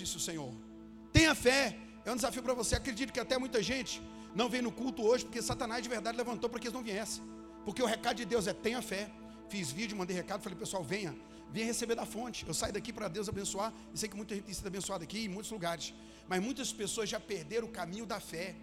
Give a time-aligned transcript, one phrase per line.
[0.00, 0.52] disse o Senhor.
[1.12, 1.76] Tenha fé.
[2.04, 2.74] É um desafio para você.
[2.76, 4.02] Acredito que até muita gente
[4.34, 7.22] não vem no culto hoje porque Satanás de verdade levantou para que eles não viessem.
[7.64, 9.10] Porque o recado de Deus é tenha fé.
[9.48, 11.16] Fiz vídeo, mandei recado, falei, pessoal, venha,
[11.50, 12.44] venha receber da fonte.
[12.46, 13.72] Eu saio daqui para Deus abençoar.
[13.94, 15.94] E sei que muita gente tem sido abençoada aqui em muitos lugares.
[16.28, 18.54] Mas muitas pessoas já perderam o caminho da fé.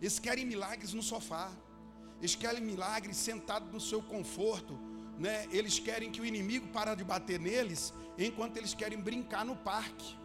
[0.00, 1.50] Eles querem milagres no sofá.
[2.20, 4.78] Eles querem milagres sentados no seu conforto.
[5.18, 5.46] Né?
[5.50, 10.16] Eles querem que o inimigo pare de bater neles, enquanto eles querem brincar no parque.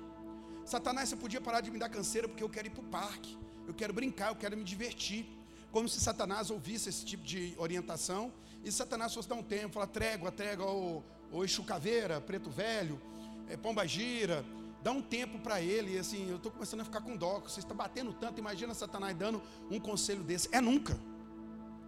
[0.69, 3.35] Satanás, você podia parar de me dar canseira porque eu quero ir para o parque.
[3.67, 5.25] Eu quero brincar, eu quero me divertir.
[5.71, 8.31] Como se Satanás ouvisse esse tipo de orientação.
[8.63, 13.01] E Satanás fosse dar um tempo, falar trégua, trégua, ou, ou Caveira, Preto Velho,
[13.49, 14.45] é, Pomba Gira.
[14.83, 17.39] Dá um tempo para ele, e assim, eu estou começando a ficar com dó.
[17.39, 19.41] Você está batendo tanto, imagina Satanás dando
[19.71, 20.47] um conselho desse.
[20.51, 20.99] É nunca.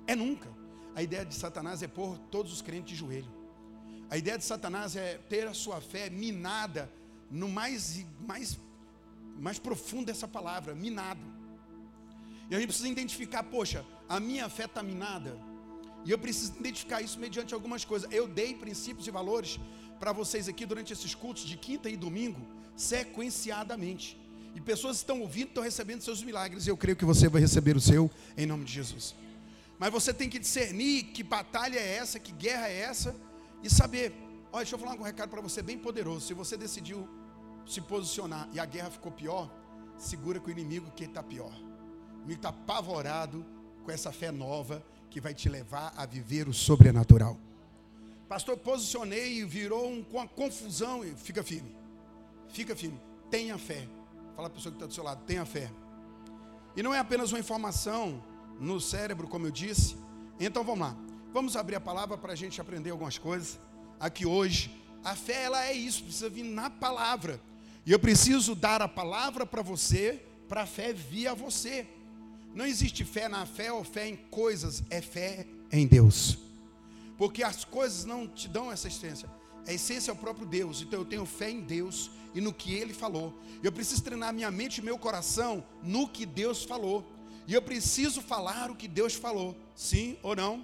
[0.08, 0.50] É nunca.
[0.96, 3.32] A ideia de Satanás é pôr todos os crentes de joelho.
[4.10, 6.92] A ideia de Satanás é ter a sua fé minada
[7.32, 8.60] no mais, mais,
[9.40, 11.22] mais profundo dessa palavra, minada.
[12.50, 15.38] E a gente precisa identificar, poxa, a minha fé está minada.
[16.04, 18.12] E eu preciso identificar isso mediante algumas coisas.
[18.12, 19.60] Eu dei princípios e valores
[20.00, 22.42] para vocês aqui durante esses cultos de quinta e domingo,
[22.76, 24.20] sequenciadamente.
[24.56, 26.68] E pessoas estão ouvindo, estão recebendo seus milagres.
[26.68, 29.16] Eu creio que você vai receber o seu em nome de Jesus.
[29.80, 33.16] Mas você tem que discernir que batalha é essa, que guerra é essa,
[33.64, 34.12] e saber.
[34.52, 36.28] Olha, deixa eu falar um recado para você bem poderoso.
[36.28, 37.08] Se você decidiu
[37.66, 39.50] se posicionar e a guerra ficou pior,
[39.98, 41.52] segura com o inimigo que está pior.
[41.52, 43.46] O inimigo está apavorado
[43.84, 47.38] com essa fé nova que vai te levar a viver o sobrenatural.
[48.28, 51.04] Pastor, posicionei e virou um, uma confusão.
[51.18, 51.76] Fica firme.
[52.48, 52.98] Fica firme.
[53.30, 53.88] Tenha fé.
[54.36, 55.70] Fala a pessoa que está do seu lado, tenha fé.
[56.76, 58.24] E não é apenas uma informação
[58.58, 59.98] no cérebro, como eu disse.
[60.40, 60.96] Então vamos lá.
[61.34, 63.60] Vamos abrir a palavra para a gente aprender algumas coisas
[64.00, 64.82] aqui hoje.
[65.04, 67.42] A fé, ela é isso, precisa vir na palavra.
[67.86, 71.88] E eu preciso dar a palavra para você, para a fé vir a você.
[72.54, 76.38] Não existe fé na fé ou fé em coisas, é fé em Deus.
[77.18, 79.30] Porque as coisas não te dão essa essência.
[79.68, 80.82] A essência é o próprio Deus.
[80.82, 83.34] Então eu tenho fé em Deus e no que Ele falou.
[83.64, 87.06] Eu preciso treinar minha mente e meu coração no que Deus falou.
[87.48, 90.64] E eu preciso falar o que Deus falou, sim ou não?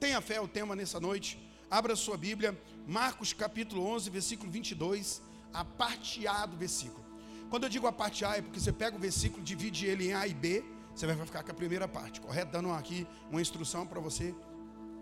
[0.00, 1.38] Tenha fé, o tema nessa noite.
[1.70, 5.20] Abra sua Bíblia, Marcos capítulo 11, versículo 22,
[5.52, 7.04] a parte A do versículo.
[7.50, 10.12] Quando eu digo a parte A, é porque você pega o versículo, divide ele em
[10.12, 10.64] A e B,
[10.94, 12.52] você vai ficar com a primeira parte, correto?
[12.52, 14.34] Dando aqui uma instrução para você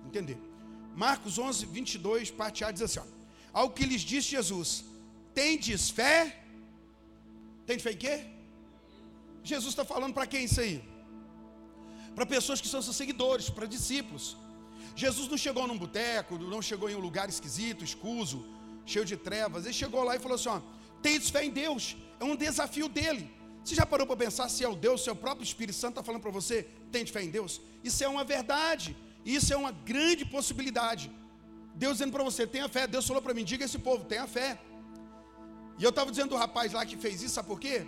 [0.05, 0.39] entender.
[0.95, 3.05] Marcos 11, 22, parte A diz assim: ó,
[3.53, 4.85] Ao que lhes disse Jesus:
[5.35, 6.43] Tendes fé?
[7.67, 8.27] Tem fé em quê?
[9.43, 10.97] Jesus está falando para quem isso aí?
[12.17, 14.39] para pessoas que são seus seguidores, para discípulos.
[14.97, 18.39] Jesus não chegou num boteco, não chegou em um lugar esquisito, escuso,
[18.87, 19.65] cheio de trevas.
[19.65, 20.61] Ele chegou lá e falou assim: ó,
[21.03, 23.31] tem fé em Deus, é um desafio dele.
[23.63, 25.95] Você já parou para pensar se é o Deus, se é o próprio Espírito Santo
[25.95, 27.61] está falando para você, tem fé em Deus?
[27.83, 31.11] Isso é uma verdade, isso é uma grande possibilidade.
[31.75, 32.87] Deus dizendo para você, tenha fé.
[32.87, 34.59] Deus falou para mim, diga esse povo, tenha fé.
[35.79, 37.87] E eu estava dizendo do rapaz lá que fez isso, sabe por quê?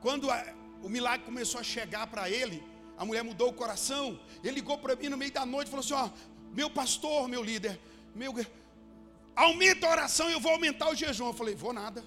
[0.00, 2.62] Quando a, o milagre começou a chegar para ele,
[2.96, 4.20] a mulher mudou o coração.
[4.44, 6.08] Ele ligou para mim no meio da noite e falou assim: Ó,
[6.52, 7.80] meu pastor, meu líder,
[8.14, 8.32] meu,
[9.36, 11.26] aumenta a oração e eu vou aumentar o jejum.
[11.26, 12.02] Eu falei: Vou nada.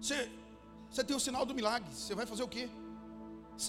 [0.00, 0.30] Você,
[0.90, 1.88] você tem o sinal do milagre.
[1.92, 2.68] Você vai fazer o quê?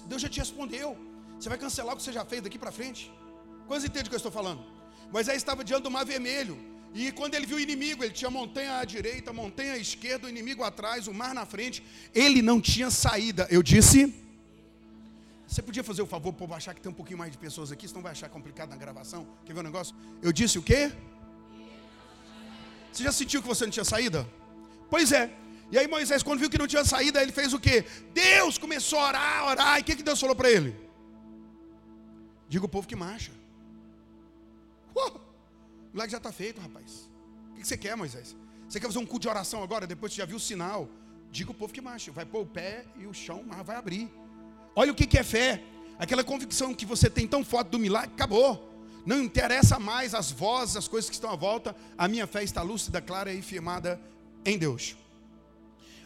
[0.06, 0.98] Deus já te respondeu.
[1.40, 3.12] Você vai cancelar o que você já fez daqui para frente?
[3.68, 4.64] Quantos entendem o que eu estou falando?
[5.12, 6.58] Moisés estava diante do mar vermelho.
[6.94, 10.30] E quando ele viu o inimigo, ele tinha montanha à direita, montanha à esquerda, o
[10.30, 11.84] inimigo atrás, o mar na frente.
[12.14, 13.46] Ele não tinha saída.
[13.52, 14.14] Eu disse
[15.48, 17.88] você podia fazer o favor para achar que tem um pouquinho mais de pessoas aqui,
[17.88, 19.28] senão vai achar complicado na gravação.
[19.46, 19.96] Quer ver o negócio?
[20.22, 20.92] Eu disse o quê?
[22.96, 24.26] Você já sentiu que você não tinha saída?
[24.90, 25.30] Pois é.
[25.70, 27.84] E aí Moisés, quando viu que não tinha saída, ele fez o quê?
[28.14, 29.78] Deus começou a orar, orar.
[29.80, 30.74] E o que, que Deus falou para ele?
[32.48, 33.34] Diga o povo que marcha.
[34.96, 35.20] Uh, o
[35.92, 37.10] milagre já está feito, rapaz.
[37.52, 38.34] O que você quer, Moisés?
[38.70, 40.88] Você quer fazer um culto de oração agora, depois que já viu o sinal?
[41.30, 42.14] Diga o povo que marcha.
[42.14, 44.10] Vai pôr o pé e o chão, vai abrir.
[44.74, 45.62] Olha o que é fé.
[46.00, 48.75] Aquela convicção que você tem tão forte do milagre, acabou.
[49.06, 51.76] Não interessa mais as vozes, as coisas que estão à volta.
[51.98, 54.00] A minha fé está lúcida, clara e firmada
[54.44, 54.96] em Deus.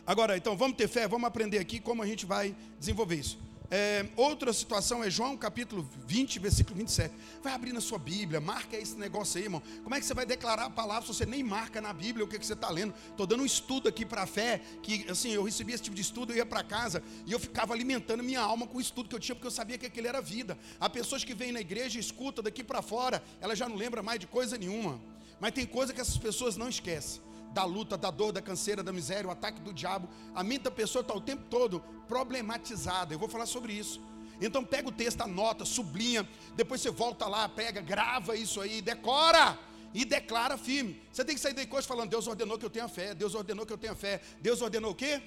[0.06, 3.40] Agora, então, vamos ter fé, vamos aprender aqui como a gente vai desenvolver isso.
[3.72, 7.14] É, outra situação é João capítulo 20, versículo 27.
[7.44, 9.62] Vai abrir na sua Bíblia, marca esse negócio aí, irmão.
[9.84, 12.28] Como é que você vai declarar a palavra se você nem marca na Bíblia o
[12.28, 12.96] que, que você está lendo?
[13.12, 16.02] Estou dando um estudo aqui para a fé, que assim, eu recebi esse tipo de
[16.02, 19.16] estudo, eu ia para casa e eu ficava alimentando minha alma com o estudo que
[19.16, 20.58] eu tinha, porque eu sabia que aquele era vida.
[20.80, 24.02] Há pessoas que vêm na igreja e escutam daqui para fora, ela já não lembra
[24.02, 25.00] mais de coisa nenhuma.
[25.40, 27.22] Mas tem coisa que essas pessoas não esquecem.
[27.54, 30.08] Da luta, da dor, da canseira, da miséria, o ataque do diabo.
[30.36, 33.14] A mente da pessoa está o tempo todo problematizada.
[33.14, 34.02] Eu vou falar sobre isso.
[34.42, 39.60] Então pega o texto, anota, sublinha, depois você volta lá, pega, grava isso aí, decora
[39.94, 41.02] e declara firme.
[41.12, 43.66] Você tem que sair daí coisa falando: Deus ordenou que eu tenha fé, Deus ordenou
[43.66, 44.22] que eu tenha fé.
[44.40, 45.22] Deus ordenou o quê?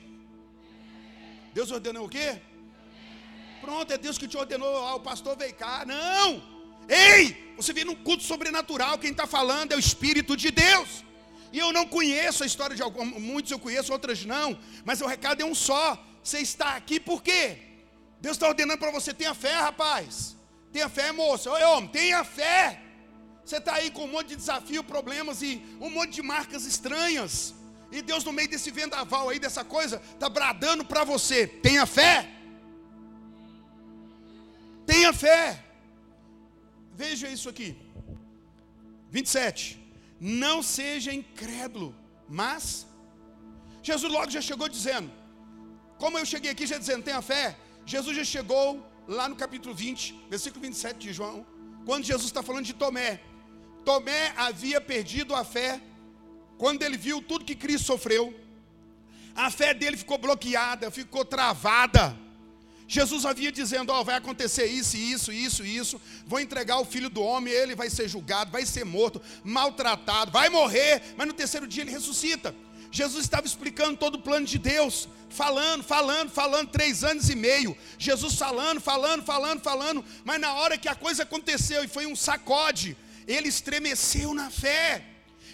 [1.53, 2.41] Deus ordenou o quê?
[3.61, 4.77] Pronto, é Deus que te ordenou.
[4.87, 5.85] Ah, o pastor veio cá.
[5.87, 6.43] Não!
[6.89, 7.55] Ei!
[7.57, 8.99] Você vem num culto sobrenatural.
[8.99, 11.05] Quem está falando é o Espírito de Deus.
[11.53, 14.59] E eu não conheço a história de alguns, muitos eu conheço, outras não.
[14.85, 16.03] Mas o recado é um só.
[16.23, 17.59] Você está aqui por quê?
[18.21, 20.37] Deus está ordenando para você, tenha fé, rapaz.
[20.73, 21.51] Tenha fé, moça.
[21.51, 22.81] Oi, homem, tenha fé.
[23.45, 27.55] Você está aí com um monte de desafio, problemas e um monte de marcas estranhas.
[27.91, 32.31] E Deus, no meio desse vendaval aí, dessa coisa, está bradando para você: tenha fé.
[34.87, 35.63] Tenha fé.
[36.95, 37.77] Veja isso aqui.
[39.11, 39.82] 27.
[40.23, 41.93] Não seja incrédulo,
[42.29, 42.87] mas.
[43.83, 45.11] Jesus logo já chegou dizendo.
[45.99, 47.59] Como eu cheguei aqui já dizendo, tenha fé.
[47.85, 51.45] Jesus já chegou lá no capítulo 20, versículo 27 de João.
[51.85, 53.21] Quando Jesus está falando de Tomé.
[53.85, 55.81] Tomé havia perdido a fé
[56.57, 58.33] quando ele viu tudo que Cristo sofreu.
[59.35, 62.17] A fé dele ficou bloqueada, ficou travada.
[62.93, 66.01] Jesus havia dizendo: Ó, oh, vai acontecer isso, isso, isso, isso.
[66.27, 70.51] Vou entregar o filho do homem, ele vai ser julgado, vai ser morto, maltratado, vai
[70.51, 72.55] morrer, mas no terceiro dia ele ressuscita.
[72.91, 77.75] Jesus estava explicando todo o plano de Deus, falando, falando, falando, três anos e meio.
[77.97, 82.15] Jesus falando, falando, falando, falando, mas na hora que a coisa aconteceu e foi um
[82.15, 82.95] sacode,
[83.27, 85.03] ele estremeceu na fé.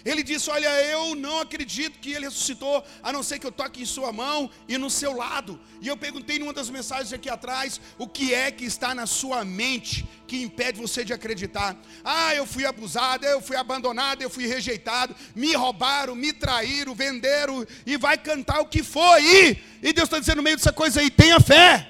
[0.05, 3.81] Ele disse: Olha, eu não acredito que ele ressuscitou, a não ser que eu toque
[3.81, 5.59] em sua mão e no seu lado.
[5.81, 9.43] E eu perguntei numa das mensagens aqui atrás: O que é que está na sua
[9.43, 11.75] mente que impede você de acreditar?
[12.03, 17.65] Ah, eu fui abusado, eu fui abandonado, eu fui rejeitado, me roubaram, me traíram, venderam,
[17.85, 21.09] e vai cantar o que for E Deus está dizendo no meio dessa coisa aí:
[21.09, 21.87] tenha fé.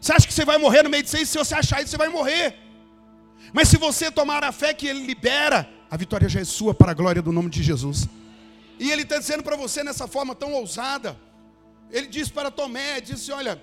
[0.00, 1.26] Você acha que você vai morrer no meio disso aí?
[1.26, 2.56] Se você achar isso, você vai morrer.
[3.52, 6.92] Mas se você tomar a fé que Ele libera, a vitória já é sua para
[6.92, 8.08] a glória do nome de Jesus.
[8.78, 11.18] E Ele está dizendo para você nessa forma tão ousada.
[11.90, 13.60] Ele diz para Tomé, disse, olha,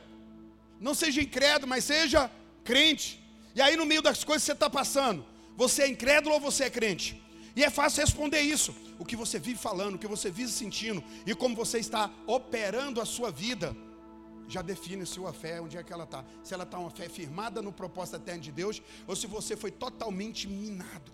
[0.79, 2.29] não seja incrédulo, mas seja
[2.63, 3.23] crente.
[3.55, 5.25] E aí no meio das coisas que você está passando,
[5.55, 7.21] você é incrédulo ou você é crente?
[7.55, 8.75] E é fácil responder isso.
[8.99, 12.99] O que você vive falando, o que você vive sentindo e como você está operando
[12.99, 13.75] a sua vida
[14.47, 16.23] já define sua fé, onde é que ela está.
[16.43, 19.71] Se ela está uma fé firmada no propósito eterno de Deus, ou se você foi
[19.71, 21.11] totalmente minado.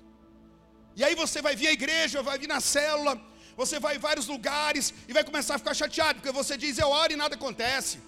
[0.95, 3.19] E aí você vai vir à igreja, vai vir na célula,
[3.55, 6.89] você vai em vários lugares e vai começar a ficar chateado, porque você diz, eu
[6.89, 7.99] oro e nada acontece.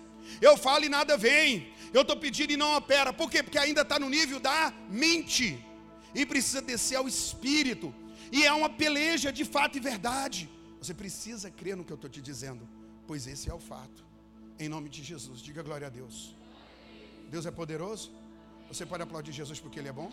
[0.41, 1.73] Eu falo e nada vem.
[1.93, 3.13] Eu estou pedindo e não opera.
[3.13, 3.43] Por quê?
[3.43, 5.63] Porque ainda está no nível da mente.
[6.15, 7.93] E precisa descer ao espírito.
[8.31, 10.49] E é uma peleja de fato e verdade.
[10.79, 12.67] Você precisa crer no que eu estou te dizendo,
[13.07, 14.03] pois esse é o fato.
[14.59, 16.35] Em nome de Jesus, diga glória a Deus.
[17.29, 18.11] Deus é poderoso?
[18.69, 20.11] Você pode aplaudir Jesus porque Ele é bom?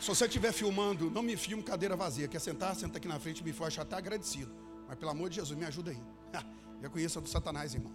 [0.00, 2.26] Se você estiver filmando, não me filme cadeira vazia.
[2.26, 2.74] Quer sentar?
[2.74, 4.50] Senta aqui na frente, me achar até agradecido.
[4.88, 6.02] Mas pelo amor de Jesus, me ajuda aí.
[6.80, 7.92] Já conheço a do Satanás, irmão.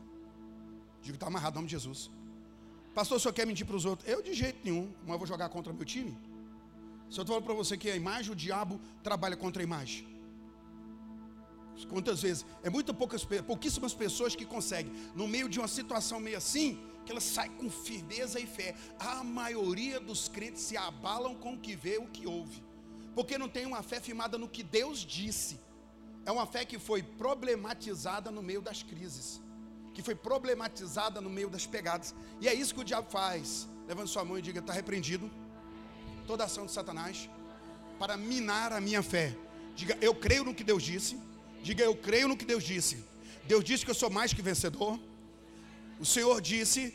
[1.01, 2.11] Digo, está amarrado nome de Jesus.
[2.93, 4.07] Pastor, o senhor quer mentir para os outros?
[4.07, 6.15] Eu de jeito nenhum, mas eu vou jogar contra meu time.
[7.09, 10.07] Se eu estou falando para você que a imagem, o diabo trabalha contra a imagem.
[11.89, 12.45] Quantas vezes?
[12.63, 17.11] É muito poucas, pouquíssimas pessoas que conseguem, no meio de uma situação meio assim, que
[17.11, 18.75] elas saem com firmeza e fé.
[18.99, 22.63] A maioria dos crentes se abalam com o que vê, o que ouve,
[23.13, 25.59] porque não tem uma fé firmada no que Deus disse.
[26.25, 29.41] É uma fé que foi problematizada no meio das crises,
[29.93, 32.15] que foi problematizada no meio das pegadas.
[32.41, 33.67] E é isso que o diabo faz.
[33.87, 35.29] Levante sua mão e diga: está repreendido
[36.25, 37.29] toda ação de Satanás
[37.99, 39.37] para minar a minha fé.
[39.75, 41.15] Diga: eu creio no que Deus disse
[41.65, 43.03] Diga, eu creio no que Deus disse.
[43.47, 44.99] Deus disse que eu sou mais que vencedor.
[45.99, 46.93] O Senhor disse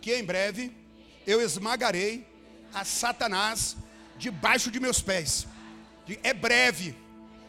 [0.00, 0.72] que em breve
[1.26, 2.26] eu esmagarei
[2.72, 3.76] a Satanás
[4.18, 5.46] debaixo de meus pés.
[6.22, 6.94] É breve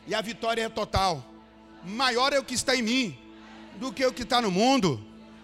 [0.08, 1.24] e a vitória é total.
[1.84, 3.20] Maior é o que está em mim
[3.76, 5.04] do que o que está no mundo.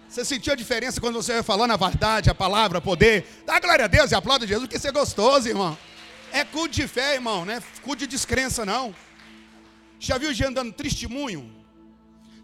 [0.09, 3.25] Você sentiu a diferença quando você vai falando a verdade, a palavra, poder?
[3.45, 5.77] Dá glória a Deus e aplauda Jesus, que isso é gostoso, irmão.
[6.31, 7.61] É culto de fé, irmão, não é
[7.95, 8.93] de descrença, não.
[9.99, 11.62] Já viu gente dando testemunho?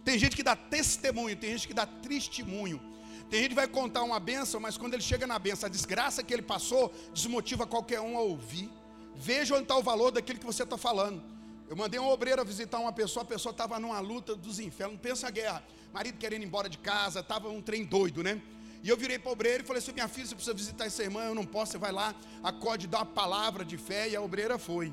[0.03, 2.81] Tem gente que dá testemunho, tem gente que dá testemunho.
[3.29, 6.23] Tem gente que vai contar uma benção, mas quando ele chega na benção, a desgraça
[6.23, 8.69] que ele passou desmotiva qualquer um a ouvir.
[9.15, 11.21] Veja onde está o valor daquilo que você está falando.
[11.69, 15.27] Eu mandei um obreiro visitar uma pessoa, a pessoa estava numa luta dos infernos, pensa
[15.27, 15.63] a guerra.
[15.93, 18.41] Marido querendo ir embora de casa, estava um trem doido, né?
[18.81, 21.03] E eu virei para o obreiro e falei assim: minha filha, você precisa visitar essa
[21.03, 24.21] irmã, eu não posso, você vai lá, acorde, dá uma palavra de fé, e a
[24.21, 24.91] obreira foi.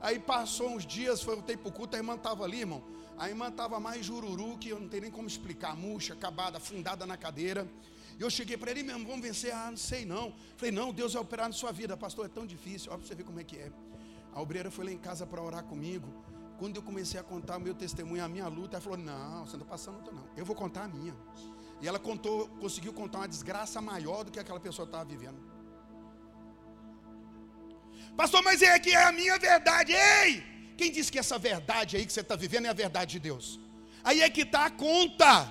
[0.00, 2.82] Aí passou uns dias, foi o tempo culto, a irmã estava ali, irmão.
[3.16, 7.06] A irmã estava mais jururu, que eu não tenho nem como explicar, murcha, acabada, afundada
[7.06, 7.66] na cadeira.
[8.18, 9.54] E eu cheguei para ele mesmo, vamos vencer?
[9.54, 10.34] Ah, não sei não.
[10.56, 13.14] Falei, não, Deus vai operar na sua vida, pastor, é tão difícil, olha para você
[13.14, 13.70] ver como é que é.
[14.32, 16.08] A obreira foi lá em casa para orar comigo.
[16.58, 19.56] Quando eu comecei a contar o meu testemunho, a minha luta, ela falou: Não, você
[19.56, 20.24] não está passando luta, não.
[20.36, 21.14] Eu vou contar a minha.
[21.80, 25.38] E ela contou, conseguiu contar uma desgraça maior do que aquela pessoa estava vivendo.
[28.16, 29.92] Pastor, mas é que é a minha verdade.
[29.92, 30.53] Ei!
[30.76, 33.60] Quem disse que essa verdade aí que você está vivendo é a verdade de Deus?
[34.02, 35.50] Aí é que está a conta.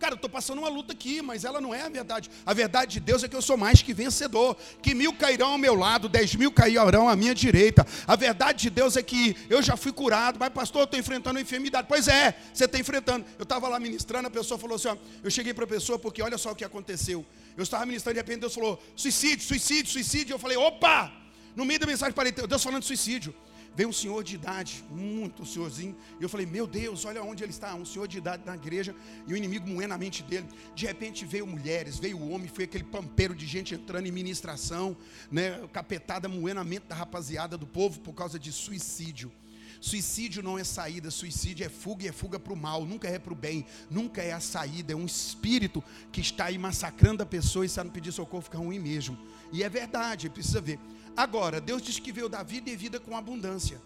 [0.00, 2.30] Cara, eu estou passando uma luta aqui, mas ela não é a verdade.
[2.46, 4.56] A verdade de Deus é que eu sou mais que vencedor.
[4.82, 7.86] Que mil cairão ao meu lado, dez mil cairão à minha direita.
[8.06, 11.36] A verdade de Deus é que eu já fui curado, mas pastor, eu estou enfrentando
[11.36, 11.86] uma enfermidade.
[11.86, 13.26] Pois é, você está enfrentando.
[13.38, 16.22] Eu estava lá ministrando, a pessoa falou assim: ó, eu cheguei para a pessoa porque
[16.22, 17.24] olha só o que aconteceu.
[17.54, 20.32] Eu estava ministrando e de repente Deus falou: suicídio, suicídio, suicídio.
[20.32, 21.12] Eu falei: opa!
[21.54, 23.34] No meio da mensagem, parei, Deus falando de suicídio.
[23.74, 27.52] Veio um senhor de idade, muito senhorzinho, e eu falei: Meu Deus, olha onde ele
[27.52, 28.94] está, um senhor de idade na igreja,
[29.26, 30.46] e o inimigo moendo a mente dele.
[30.74, 34.96] De repente veio mulheres, veio homem, foi aquele pampeiro de gente entrando em ministração,
[35.30, 39.32] né, capetada moendo a mente da rapaziada do povo por causa de suicídio.
[39.80, 43.18] Suicídio não é saída, suicídio é fuga e é fuga para o mal, nunca é
[43.18, 47.26] para o bem, nunca é a saída, é um espírito que está aí massacrando a
[47.26, 49.16] pessoa e ela não pedir socorro fica ruim mesmo.
[49.50, 50.78] E é verdade, precisa ver.
[51.16, 53.80] Agora, Deus disse que veio dar vida e vida com abundância.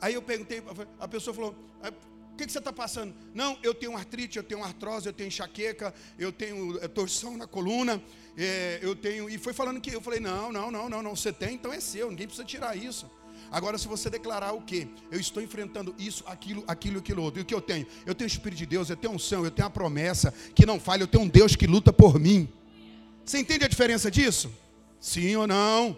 [0.00, 0.62] Aí eu perguntei,
[0.98, 1.92] a pessoa falou: ah,
[2.32, 3.14] o que, que você está passando?
[3.34, 7.46] Não, eu tenho artrite, eu tenho artrose, eu tenho enxaqueca, eu tenho eh, torção na
[7.46, 8.02] coluna,
[8.36, 9.28] é, eu tenho.
[9.28, 11.80] E foi falando que eu falei: não, não, não, não, não, você tem, então é
[11.80, 13.10] seu, ninguém precisa tirar isso.
[13.50, 14.86] Agora, se você declarar o que?
[15.10, 17.40] Eu estou enfrentando isso, aquilo, aquilo, aquilo outro.
[17.40, 17.86] E o que eu tenho?
[18.04, 20.78] Eu tenho o Espírito de Deus, eu tenho unção, eu tenho a promessa que não
[20.78, 22.48] falha, eu tenho um Deus que luta por mim.
[23.24, 24.50] Você entende a diferença disso?
[25.00, 25.96] Sim ou não?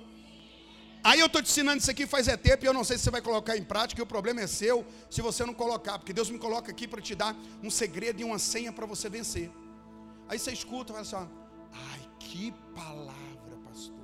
[1.03, 3.05] Aí eu estou te ensinando isso aqui faz é tempo e eu não sei se
[3.05, 6.13] você vai colocar em prática, e o problema é seu se você não colocar, porque
[6.13, 9.51] Deus me coloca aqui para te dar um segredo e uma senha para você vencer.
[10.29, 11.33] Aí você escuta e fala assim:
[11.73, 13.95] ai, que palavra, pastor.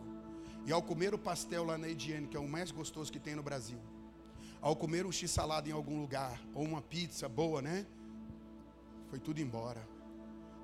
[0.65, 3.37] E ao comer o pastel lá na Ediene, que é o mais gostoso que tem
[3.37, 3.79] no Brasil,
[4.61, 7.87] ao comer um x-salada em algum lugar, ou uma pizza boa, né?
[9.11, 9.87] Foi tudo embora.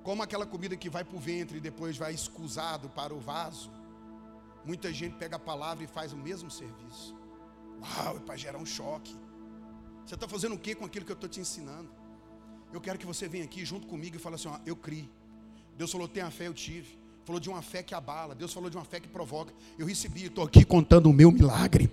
[0.03, 3.71] Como aquela comida que vai para o ventre e depois vai escusado para o vaso
[4.64, 7.16] Muita gente pega a palavra e faz o mesmo serviço.
[7.81, 9.16] Uau, é para gerar um choque.
[10.04, 11.90] Você está fazendo o que com aquilo que eu estou te ensinando?
[12.73, 15.09] Eu quero que você venha aqui junto comigo e fale assim: ó, eu criei.
[15.76, 16.99] Deus falou, tem a fé, eu tive.
[17.25, 18.35] Falou de uma fé que abala.
[18.35, 19.52] Deus falou de uma fé que provoca.
[19.78, 21.90] Eu recebi, estou aqui contando o meu milagre.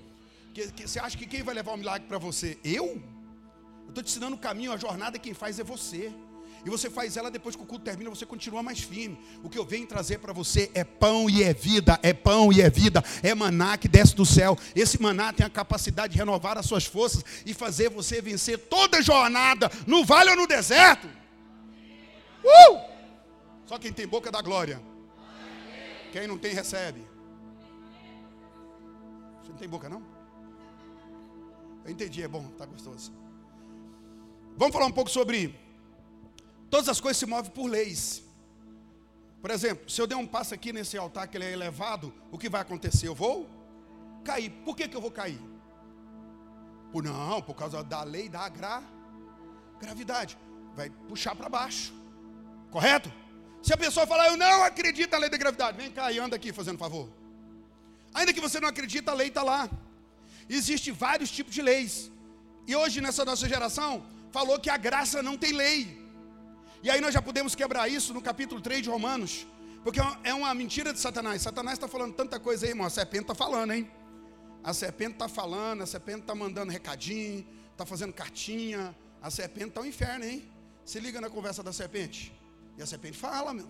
[0.54, 2.58] Que, que, você acha que quem vai levar o milagre para você?
[2.64, 2.86] Eu?
[2.86, 6.14] Eu estou te ensinando o caminho, a jornada, quem faz é você.
[6.66, 9.18] E você faz ela depois que o culto termina, você continua mais firme.
[9.44, 12.62] O que eu venho trazer para você é pão e é vida, é pão e
[12.62, 14.58] é vida, é maná que desce do céu.
[14.76, 19.02] Esse maná tem a capacidade de renovar as suas forças e fazer você vencer toda
[19.02, 21.08] jornada, no vale ou no deserto.
[22.44, 22.80] Uh!
[23.66, 24.82] Só quem tem boca dá glória.
[26.12, 27.02] Quem não tem, recebe.
[29.42, 30.04] Você não tem boca, não?
[31.86, 33.14] Eu entendi, é bom, tá gostoso.
[34.58, 35.58] Vamos falar um pouco sobre
[36.70, 38.24] Todas as coisas se movem por leis.
[39.42, 42.38] Por exemplo, se eu der um passo aqui nesse altar que ele é elevado, o
[42.38, 43.08] que vai acontecer?
[43.08, 43.50] Eu vou
[44.24, 44.50] cair.
[44.66, 45.40] Por que, que eu vou cair?
[46.92, 48.84] Por não, por causa da lei da gra,
[49.80, 50.38] gravidade.
[50.76, 51.94] Vai puxar para baixo.
[52.72, 53.12] Correto?
[53.62, 56.36] Se a pessoa falar, eu não acredito na lei da gravidade, vem cá e anda
[56.36, 57.10] aqui fazendo favor.
[58.14, 59.70] Ainda que você não acredita, a lei está lá.
[60.50, 62.12] Existem vários tipos de leis.
[62.68, 65.99] E hoje, nessa nossa geração, falou que a graça não tem lei.
[66.82, 69.46] E aí nós já podemos quebrar isso no capítulo 3 de Romanos.
[69.84, 71.42] Porque é uma mentira de Satanás.
[71.42, 72.88] Satanás está falando tanta coisa aí, irmão.
[72.88, 73.90] A serpente está falando, hein?
[74.64, 78.96] A serpente está falando, a serpente está mandando recadinho, está fazendo cartinha.
[79.22, 80.50] A serpente está um inferno, hein?
[80.86, 82.34] Se liga na conversa da serpente.
[82.78, 83.68] E a serpente fala, meu.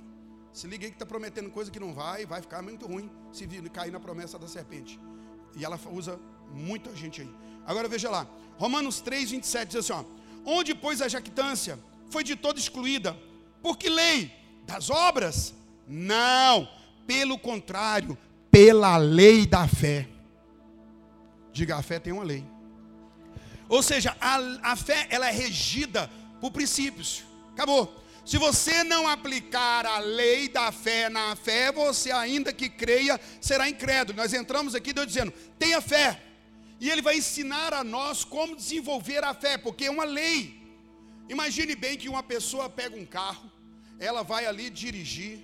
[0.52, 3.48] Se liga aí que está prometendo coisa que não vai, vai ficar muito ruim se
[3.70, 5.00] cair na promessa da serpente.
[5.56, 6.20] E ela usa
[6.52, 7.36] muita gente aí.
[7.66, 8.28] Agora veja lá.
[8.58, 10.04] Romanos 3, 27 diz assim: ó,
[10.46, 11.78] Onde, pois, a jactância?
[12.10, 13.18] Foi de todo excluída.
[13.62, 14.32] Por que lei?
[14.66, 15.54] Das obras?
[15.88, 16.68] Não,
[17.08, 18.18] pelo contrário,
[18.52, 20.08] pela lei da fé.
[21.52, 22.46] Diga, a fé tem uma lei.
[23.68, 27.24] Ou seja, a, a fé ela é regida por princípios.
[27.54, 27.96] Acabou.
[28.26, 33.68] Se você não aplicar a lei da fé na fé, você ainda que creia, será
[33.68, 34.18] incrédulo.
[34.18, 36.22] Nós entramos aqui Deus dizendo: tenha fé.
[36.80, 40.59] E ele vai ensinar a nós como desenvolver a fé, porque é uma lei.
[41.30, 43.50] Imagine bem que uma pessoa pega um carro,
[44.00, 45.40] ela vai ali dirigir,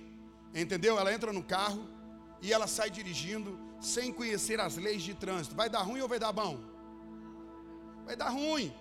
[0.54, 0.98] entendeu?
[0.98, 1.88] Ela entra no carro
[2.42, 5.54] e ela sai dirigindo sem conhecer as leis de trânsito.
[5.54, 6.76] Vai dar ruim ou vai dar bom?
[8.06, 8.72] vai dar ruim.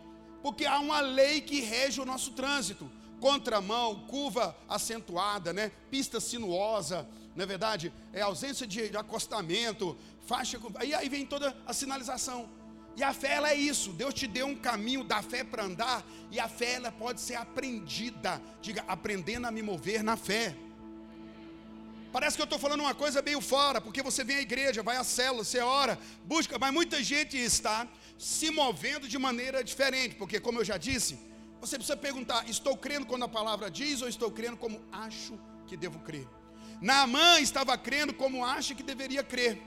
[0.42, 2.90] Porque há uma lei que rege o nosso trânsito.
[3.20, 5.72] Contramão, curva acentuada, né?
[5.90, 7.92] pista sinuosa, não é verdade?
[8.14, 9.98] É ausência de acostamento,
[10.28, 10.60] faixa.
[10.76, 12.48] Aí, aí vem toda a sinalização.
[12.96, 13.92] E a fé ela é isso.
[13.92, 17.36] Deus te deu um caminho da fé para andar e a fé ela pode ser
[17.36, 18.42] aprendida.
[18.62, 20.56] Diga, aprendendo a me mover na fé.
[22.12, 24.96] Parece que eu estou falando uma coisa meio fora, porque você vem à igreja, vai
[24.96, 27.86] à célula, você ora, busca, mas muita gente está
[28.18, 31.20] se movendo de maneira diferente, porque como eu já disse,
[31.60, 35.38] você precisa perguntar: estou crendo quando a palavra diz ou estou crendo como acho
[35.68, 36.25] que devo crer?
[36.82, 39.62] Naamã estava crendo como acha que deveria crer.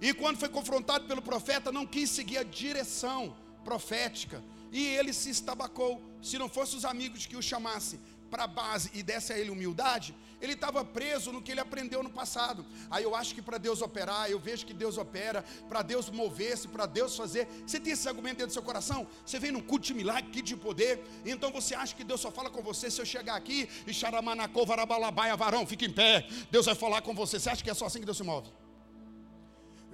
[0.00, 4.42] E quando foi confrontado pelo profeta, não quis seguir a direção profética.
[4.72, 6.00] E ele se estabacou.
[6.22, 9.50] Se não fossem os amigos que o chamassem para a base e desse a ele
[9.50, 12.64] humildade, ele estava preso no que ele aprendeu no passado.
[12.90, 16.68] Aí eu acho que para Deus operar, eu vejo que Deus opera, para Deus mover-se,
[16.68, 17.46] para Deus fazer.
[17.66, 19.06] Você tem esse argumento dentro do seu coração?
[19.26, 22.30] Você vem num culto de milagre, culto de poder, então você acha que Deus só
[22.30, 26.26] fala com você se eu chegar aqui e xaramanacô, varabalabaia, varão, fica em pé.
[26.50, 27.38] Deus vai falar com você.
[27.38, 28.48] Você acha que é só assim que Deus se move?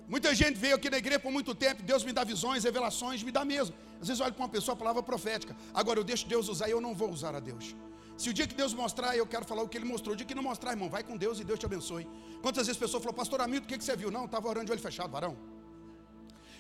[0.08, 3.32] Muita gente veio aqui na igreja por muito tempo, Deus me dá visões, revelações, me
[3.32, 3.74] dá mesmo.
[4.00, 5.56] Às vezes eu olho para uma pessoa, a palavra profética.
[5.74, 7.74] Agora eu deixo Deus usar e eu não vou usar a Deus.
[8.16, 10.14] Se o dia que Deus mostrar, eu quero falar o que Ele mostrou.
[10.14, 12.06] O dia que não mostrar, irmão, vai com Deus e Deus te abençoe.
[12.40, 14.10] Quantas vezes a pessoa falou, pastor Hamilton, o que, que você viu?
[14.10, 15.36] Não, estava orando de olho fechado, varão.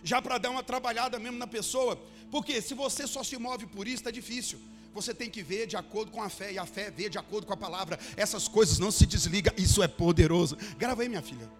[0.02, 1.98] Já para dar uma trabalhada mesmo na pessoa.
[2.30, 4.60] Porque se você só se move por isso, está difícil.
[4.92, 7.46] Você tem que ver de acordo com a fé, e a fé vê de acordo
[7.46, 7.98] com a palavra.
[8.16, 10.56] Essas coisas não se desliga, isso é poderoso.
[10.76, 11.50] Grava aí, minha filha.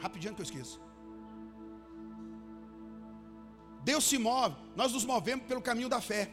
[0.00, 0.80] Rapidinho que eu esqueço.
[3.82, 6.30] Deus se move, nós nos movemos pelo caminho da fé.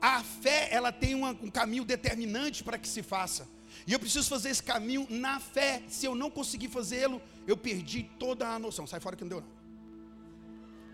[0.00, 3.46] A fé, ela tem um caminho determinante para que se faça.
[3.86, 5.82] E eu preciso fazer esse caminho na fé.
[5.88, 8.86] Se eu não conseguir fazê-lo, eu perdi toda a noção.
[8.86, 9.60] Sai fora que não deu, não.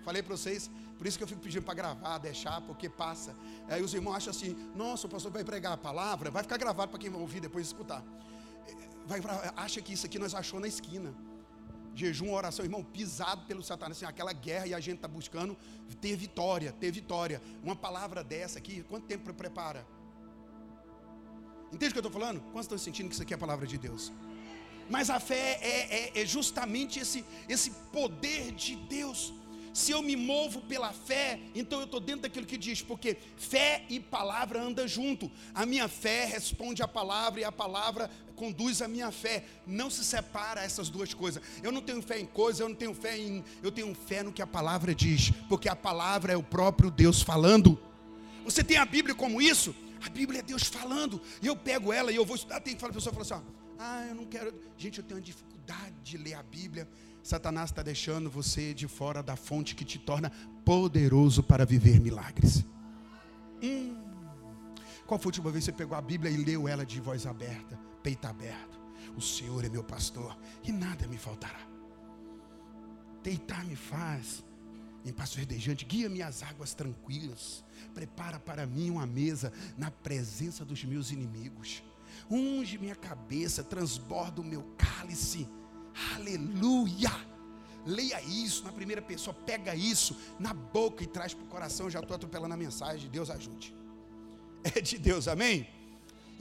[0.04, 3.34] Falei para vocês, por isso que eu fico pedindo para gravar, deixar, porque passa.
[3.68, 6.90] Aí os irmãos acham assim: nossa, o pastor vai pregar a palavra, vai ficar gravado
[6.90, 8.04] para quem vai ouvir depois escutar.
[9.06, 9.20] Vai,
[9.56, 11.14] acha que isso aqui nós achou na esquina
[11.96, 15.56] jejum, oração, irmão, pisado pelo Satanás, assim, aquela guerra e a gente está buscando
[16.00, 17.40] ter vitória, ter vitória.
[17.62, 19.86] Uma palavra dessa aqui, quanto tempo prepara?
[21.72, 22.40] Entende o que eu estou falando?
[22.52, 24.12] Quantos estão sentindo que isso aqui é a palavra de Deus?
[24.88, 29.32] Mas a fé é, é, é justamente esse, esse poder de Deus.
[29.76, 33.84] Se eu me movo pela fé, então eu estou dentro daquilo que diz, porque fé
[33.90, 35.30] e palavra andam junto.
[35.54, 39.44] A minha fé responde à palavra e a palavra conduz a minha fé.
[39.66, 41.42] Não se separa essas duas coisas.
[41.62, 43.44] Eu não tenho fé em coisas, eu não tenho fé em.
[43.62, 47.20] Eu tenho fé no que a palavra diz, porque a palavra é o próprio Deus
[47.20, 47.78] falando.
[48.46, 49.76] Você tem a Bíblia como isso?
[50.02, 51.20] A Bíblia é Deus falando.
[51.42, 52.60] E eu pego ela e eu vou estudar.
[52.60, 53.46] Tem que falar, a pessoa fala assim:
[53.78, 54.54] ah, eu não quero.
[54.78, 56.88] Gente, eu tenho uma dificuldade de ler a Bíblia.
[57.26, 60.30] Satanás está deixando você de fora da fonte que te torna
[60.64, 62.64] poderoso para viver milagres.
[63.60, 63.96] Hum.
[65.04, 67.26] Qual foi a última vez que você pegou a Bíblia e leu ela de voz
[67.26, 68.78] aberta, peito aberto?
[69.16, 71.58] O Senhor é meu pastor e nada me faltará.
[73.24, 74.44] Deitar-me faz
[75.04, 80.84] em passo verdejante, guia-me às águas tranquilas, prepara para mim uma mesa na presença dos
[80.84, 81.82] meus inimigos,
[82.30, 85.48] unge minha cabeça, transborda o meu cálice
[86.14, 87.10] Aleluia!
[87.84, 91.88] Leia isso na primeira pessoa, pega isso na boca e traz para o coração.
[91.88, 93.08] Já estou atropelando a mensagem.
[93.10, 93.74] Deus ajude.
[94.74, 95.68] É de Deus, amém?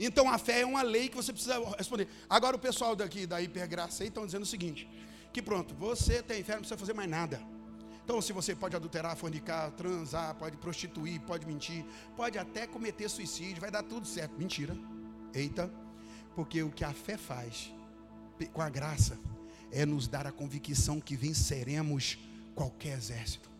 [0.00, 2.08] Então a fé é uma lei que você precisa responder.
[2.28, 4.88] Agora o pessoal daqui da hipergraça aí estão dizendo o seguinte:
[5.32, 7.40] que pronto, você tem fé, não precisa fazer mais nada.
[8.04, 11.84] Então, se você pode adulterar, fornicar, transar, pode prostituir, pode mentir,
[12.16, 14.38] pode até cometer suicídio, vai dar tudo certo.
[14.38, 14.76] Mentira.
[15.34, 15.68] Eita.
[16.34, 17.72] Porque o que a fé faz,
[18.52, 19.18] com a graça,
[19.70, 22.18] é nos dar a convicção que venceremos
[22.54, 23.50] qualquer exército.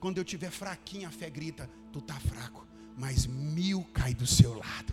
[0.00, 4.54] Quando eu tiver fraquinho, a fé grita: Tu está fraco, mas mil cai do seu
[4.54, 4.92] lado.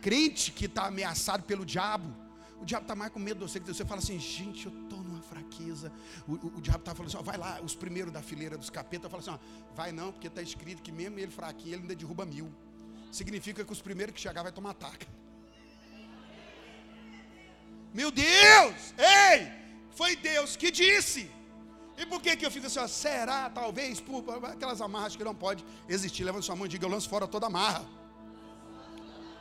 [0.00, 2.14] Crente que está ameaçado pelo diabo,
[2.60, 4.98] o diabo está mais com medo de você que você fala assim: Gente, eu estou
[4.98, 5.92] numa fraqueza.
[6.26, 8.70] O, o, o diabo está falando assim: ó, Vai lá, os primeiros da fileira dos
[8.70, 11.94] capetas falam assim: ó, Vai não, porque está escrito que mesmo ele fraquinho, ele ainda
[11.94, 12.50] derruba mil.
[13.12, 15.06] Significa que os primeiros que chegar vai tomar ataque.
[17.94, 18.74] Meu Deus!
[18.98, 19.52] Ei!
[19.94, 21.30] Foi Deus que disse.
[21.96, 25.34] E por que, que eu fico assim, ó, será, talvez, por aquelas amarras que não
[25.34, 26.24] pode existir?
[26.24, 27.84] Levanta sua mão e diga, eu lanço fora toda amarra.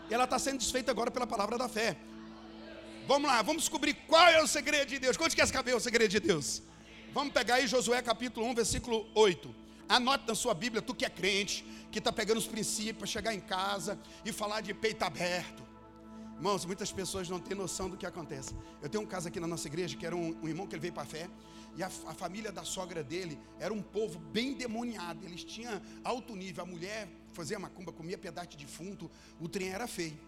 [0.08, 1.98] E ela está sendo desfeita agora pela palavra da fé.
[3.08, 5.18] Vamos lá, vamos descobrir qual é o segredo de Deus.
[5.18, 6.62] Quanto quer saber o segredo de Deus?
[7.12, 9.56] Vamos pegar aí Josué capítulo 1, versículo 8.
[9.89, 13.34] Anote na sua Bíblia, tu que é crente, que está pegando os princípios para chegar
[13.34, 15.72] em casa e falar de peito aberto
[16.43, 18.53] Irmãos, muitas pessoas não têm noção do que acontece.
[18.82, 20.82] Eu tenho um caso aqui na nossa igreja que era um, um irmão que ele
[20.82, 21.29] veio para a fé.
[21.77, 25.23] E a, a, família da sogra dele era um povo bem demoniado.
[25.23, 26.65] Eles tinham alto nível.
[26.65, 29.10] A mulher fazia macumba, comia pedaço de defunto.
[29.39, 30.19] O trem era feio.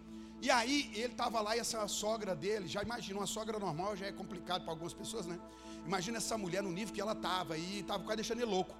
[0.41, 4.05] E aí ele estava lá e essa sogra dele, já imagina, uma sogra normal já
[4.05, 5.37] é complicado para algumas pessoas, né?
[5.85, 8.73] Imagina essa mulher no nível que ela estava e estava quase deixando ele louco.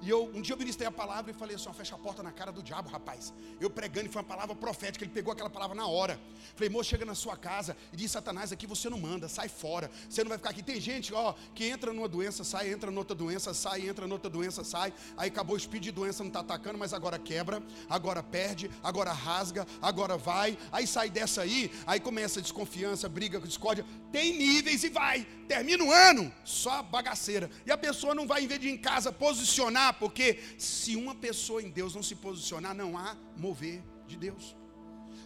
[0.00, 2.30] E eu, um dia eu ministrei a palavra e falei assim: fecha a porta na
[2.30, 3.32] cara do diabo, rapaz.
[3.60, 5.04] Eu pregando e foi uma palavra profética.
[5.04, 6.20] Ele pegou aquela palavra na hora.
[6.54, 9.90] Falei, moço, chega na sua casa e diz: Satanás, aqui você não manda, sai fora.
[10.08, 10.62] Você não vai ficar aqui.
[10.62, 14.62] Tem gente, ó, que entra numa doença, sai, entra noutra doença, sai, entra noutra doença,
[14.62, 14.92] sai.
[15.16, 19.12] Aí acabou o speed de doença, não está atacando, mas agora quebra, agora perde, agora
[19.12, 20.56] rasga, agora vai.
[20.70, 23.84] Aí sai dessa aí, aí começa a desconfiança, briga, discórdia.
[24.12, 25.26] Tem níveis e vai.
[25.48, 27.50] Termina o ano, só bagaceira.
[27.66, 31.62] E a pessoa não vai, em vez de em casa, posicionar porque se uma pessoa
[31.62, 34.56] em Deus não se posicionar, não há mover de Deus.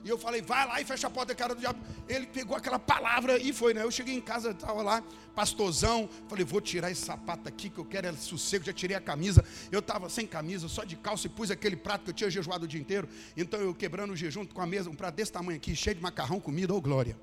[0.04, 1.78] E eu falei, vai lá e fecha a porta, cara do diabo.
[2.08, 3.84] Ele pegou aquela palavra e foi, né?
[3.84, 5.02] Eu cheguei em casa, estava lá,
[5.34, 6.08] pastorzão.
[6.28, 8.64] Falei, vou tirar esse sapato aqui que eu quero é sossego.
[8.64, 9.44] Já tirei a camisa.
[9.70, 12.64] Eu estava sem camisa, só de calça e pus aquele prato que eu tinha jejuado
[12.64, 13.08] o dia inteiro.
[13.36, 16.02] Então eu quebrando o jejum com a mesa, um prato desse tamanho aqui, cheio de
[16.02, 17.16] macarrão, comida, ô oh, glória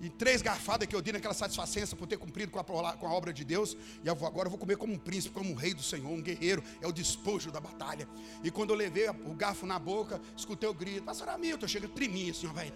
[0.00, 3.12] e três garfadas que eu dei naquela satisfação por ter cumprido com a, com a
[3.12, 3.76] obra de Deus.
[4.02, 6.10] E eu vou, agora eu vou comer como um príncipe, como um rei do Senhor,
[6.10, 6.62] um guerreiro.
[6.80, 8.08] É o despojo da batalha.
[8.42, 12.32] E quando eu levei o garfo na boca, escutei o grito: Pastor Hamilton, chega treminha
[12.32, 12.72] assim, ó, vai.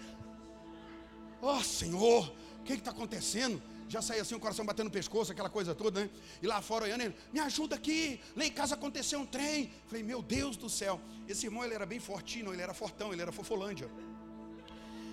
[1.40, 3.62] Oh Senhor, o que está acontecendo?
[3.88, 6.10] Já saí assim, o coração batendo no pescoço, aquela coisa toda, né?
[6.42, 9.72] E lá fora olhando, ele, me ajuda aqui, lá em casa aconteceu um trem.
[9.86, 11.00] Falei, meu Deus do céu.
[11.26, 13.90] Esse irmão, ele era bem fortinho, ele era fortão, ele era fofolândia.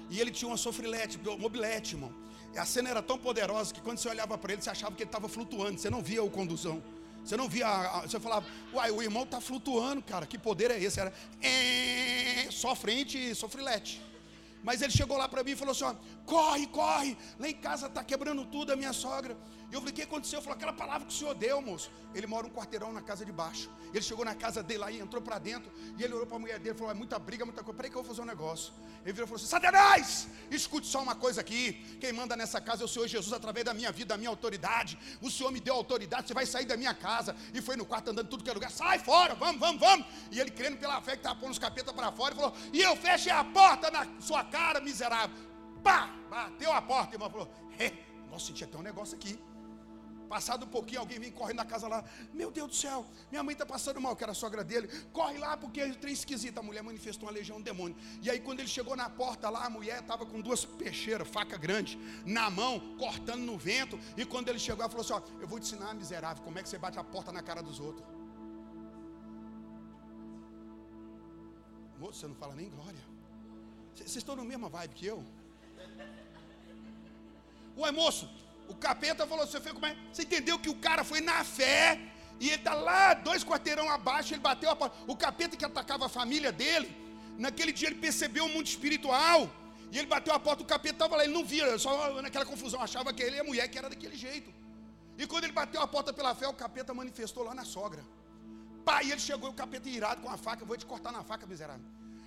[0.09, 2.13] E ele tinha uma sofrilete, mobilete, irmão.
[2.53, 5.03] E a cena era tão poderosa que quando você olhava para ele, você achava que
[5.03, 5.79] ele estava flutuando.
[5.79, 6.81] Você não via o condução.
[7.23, 8.01] Você não via.
[8.03, 10.25] Você falava, uai, o irmão está flutuando, cara.
[10.25, 10.99] Que poder é esse?
[10.99, 14.01] Era é, só frente e sofrilete.
[14.63, 17.17] Mas ele chegou lá para mim e falou assim: ó, corre, corre.
[17.37, 19.35] Lá em casa está quebrando tudo a minha sogra.
[19.75, 20.38] E eu falei, o que aconteceu?
[20.39, 21.91] Eu falei, aquela palavra que o senhor deu, moço.
[22.13, 23.69] Ele mora um quarteirão na casa de baixo.
[23.93, 25.69] Ele chegou na casa dele lá e entrou para dentro.
[25.97, 27.75] E ele olhou para a mulher dele e falou, é muita briga, muita coisa.
[27.75, 28.71] Peraí que eu vou fazer um negócio.
[29.03, 31.73] Ele virou e falou assim, Satanás, escute só uma coisa aqui.
[31.99, 34.97] Quem manda nessa casa é o Senhor Jesus através da minha vida, da minha autoridade.
[35.21, 37.35] O Senhor me deu autoridade, você vai sair da minha casa.
[37.53, 38.71] E foi no quarto andando tudo que é lugar.
[38.71, 40.07] Sai fora, vamos, vamos, vamos.
[40.31, 42.33] E ele crendo pela fé que estava pondo os capetas para fora.
[42.33, 45.35] Ele falou, e eu fechei a porta na sua cara, miserável.
[45.83, 47.11] Pá, bateu a porta.
[47.11, 47.51] E irmão falou,
[48.31, 49.38] nossa, senti até um negócio aqui.
[50.27, 52.03] Passado um pouquinho, alguém vem correndo na casa lá.
[52.33, 54.88] Meu Deus do céu, minha mãe está passando mal, que era a sogra dele.
[55.13, 56.57] Corre lá porque é trem esquisito.
[56.57, 57.95] A mulher manifestou uma legião de demônio.
[58.21, 61.57] E aí, quando ele chegou na porta lá, a mulher estava com duas peixeiras, faca
[61.57, 63.99] grande, na mão, cortando no vento.
[64.17, 66.63] E quando ele chegou, ela falou assim: Ó, eu vou te ensinar, miserável, como é
[66.63, 68.05] que você bate a porta na cara dos outros.
[71.99, 72.99] Moço, você não fala nem glória.
[73.93, 75.23] Vocês estão na mesma vibe que eu?
[77.77, 78.29] Ué, moço,
[78.67, 79.95] o capeta falou: como é?
[80.12, 81.99] você entendeu que o cara foi na fé
[82.39, 84.95] e ele está lá, dois quarteirão abaixo, ele bateu a porta.
[85.08, 86.95] O capeta que atacava a família dele,
[87.38, 89.49] naquele dia ele percebeu o mundo espiritual.
[89.91, 92.82] E ele bateu a porta, o capeta estava lá, ele não via, só naquela confusão,
[92.82, 94.54] achava que ele a mulher que era daquele jeito.
[95.17, 98.04] E quando ele bateu a porta pela fé, o capeta manifestou lá na sogra.
[98.84, 101.86] Pai, ele chegou, o capeta irado com a faca, vou te cortar na faca, miserável.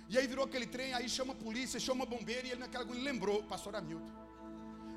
[0.09, 3.01] E aí virou aquele trem, aí chama a polícia, chama bombeiro, e ele naquela ele
[3.01, 4.28] lembrou, pastor Hamilton.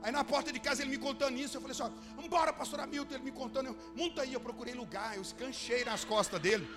[0.03, 2.81] Aí na porta de casa ele me contando isso, eu falei assim: ó, embora, pastor
[2.81, 6.69] Hamilton, ele me contando, eu, monta aí, eu procurei lugar, eu escanchei nas costas dele.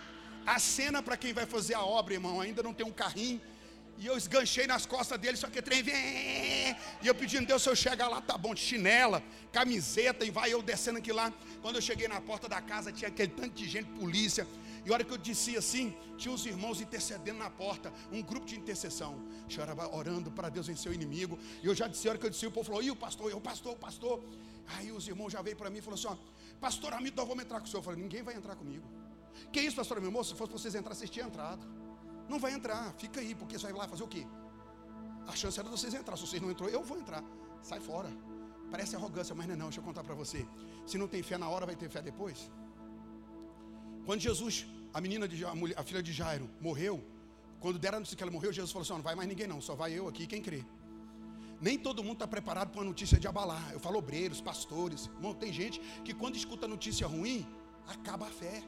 [0.45, 3.41] A cena para quem vai fazer a obra, irmão, ainda não tem um carrinho.
[3.97, 5.95] E eu esganchei nas costas dele, só que trem vem.
[7.01, 10.61] E eu pedindo, Deus, se eu chegar lá, tá bom, chinela, camiseta, e vai eu
[10.61, 11.33] descendo aqui lá.
[11.61, 14.45] Quando eu cheguei na porta da casa, tinha aquele tanto de gente, polícia.
[14.85, 18.45] E a hora que eu disse assim, tinha os irmãos intercedendo na porta, um grupo
[18.45, 21.39] de intercessão, chorava orando para Deus vencer o inimigo.
[21.63, 23.31] E eu já disse, a hora que eu disse, o povo falou, e o pastor,
[23.31, 24.23] eu, pastor, o pastor.
[24.67, 26.15] Aí os irmãos já veio para mim e falou assim: ó,
[26.59, 27.79] pastor amigo, nós vamos entrar com o senhor.
[27.79, 28.85] Eu falei, ninguém vai entrar comigo.
[29.51, 30.31] Que isso, pastor meu moço?
[30.31, 31.65] Se fosse vocês entrar, vocês tinham entrado.
[32.27, 34.25] Não vai entrar, fica aí, porque você vai lá fazer o quê?
[35.27, 36.15] A chance era de vocês entrar.
[36.17, 37.23] Se vocês não entrou, eu vou entrar.
[37.61, 38.09] Sai fora.
[38.71, 39.65] Parece arrogância, mas não é não.
[39.67, 40.45] Deixa eu contar para você.
[40.85, 42.49] Se não tem fé na hora, vai ter fé depois.
[44.05, 44.65] Quando Jesus
[44.95, 47.03] a menina, de, a, mulher, a filha de Jairo, morreu.
[47.59, 49.59] Quando deram a notícia que ela morreu, Jesus falou assim: não vai mais ninguém, não,
[49.59, 50.63] só vai eu aqui, quem crê.
[51.59, 53.73] Nem todo mundo está preparado para uma notícia de abalar.
[53.73, 55.07] Eu falo obreiros, pastores.
[55.07, 57.45] Irmão, tem gente que quando escuta notícia ruim,
[57.85, 58.63] acaba a fé.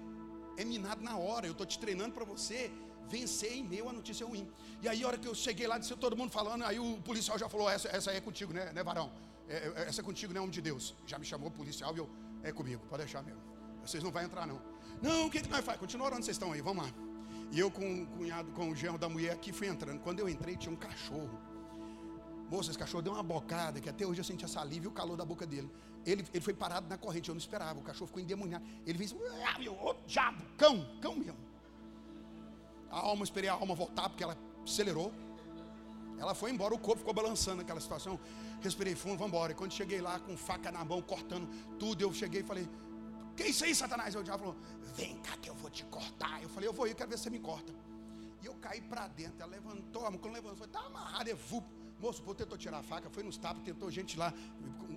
[0.57, 1.45] É minado na hora.
[1.47, 2.69] Eu estou te treinando para você
[3.07, 4.45] vencer em meio à notícia ruim.
[4.81, 7.39] E aí, a hora que eu cheguei lá, disse todo mundo falando, aí o policial
[7.39, 9.13] já falou: essa, essa aí é contigo, né, né varão?
[9.47, 10.93] É, é, essa é contigo, né, homem de Deus?
[11.05, 12.09] Já me chamou policial e eu,
[12.43, 13.41] é comigo, pode deixar mesmo.
[13.81, 14.76] Vocês não vão entrar, não.
[15.01, 15.77] Não, o que, que nós faz?
[15.79, 16.91] Continua orando, vocês estão aí, vamos lá.
[17.51, 19.99] E eu com o cunhado, com o genro da mulher aqui, fui entrando.
[19.99, 21.39] Quando eu entrei, tinha um cachorro.
[22.49, 24.91] Moça, esse cachorro deu uma bocada que até hoje eu senti essa saliva e o
[24.91, 25.69] calor da boca dele.
[26.05, 27.79] Ele, ele foi parado na corrente, eu não esperava.
[27.79, 28.65] O cachorro ficou endemoniado.
[28.85, 31.37] Ele fez, ah, meu, ô diabo, cão, cão mesmo.
[32.89, 35.13] A alma, esperei a alma voltar, porque ela acelerou.
[36.17, 38.19] Ela foi embora, o corpo ficou balançando naquela situação.
[38.61, 39.51] Respirei fundo, vamos embora.
[39.51, 42.67] E quando cheguei lá com faca na mão, cortando tudo, eu cheguei e falei:
[43.37, 44.15] Que isso aí, Satanás?
[44.15, 44.57] E o diabo falou:
[44.95, 46.41] Vem cá que eu vou te cortar.
[46.41, 47.71] Eu falei: Eu vou, eu quero ver se você me corta.
[48.41, 49.35] E eu caí para dentro.
[49.39, 51.69] Ela levantou, a quando levantou, foi, tá amarrado, é vupo.
[51.99, 54.33] Moço, o tentou tirar a faca, foi nos tapas, tentou gente lá.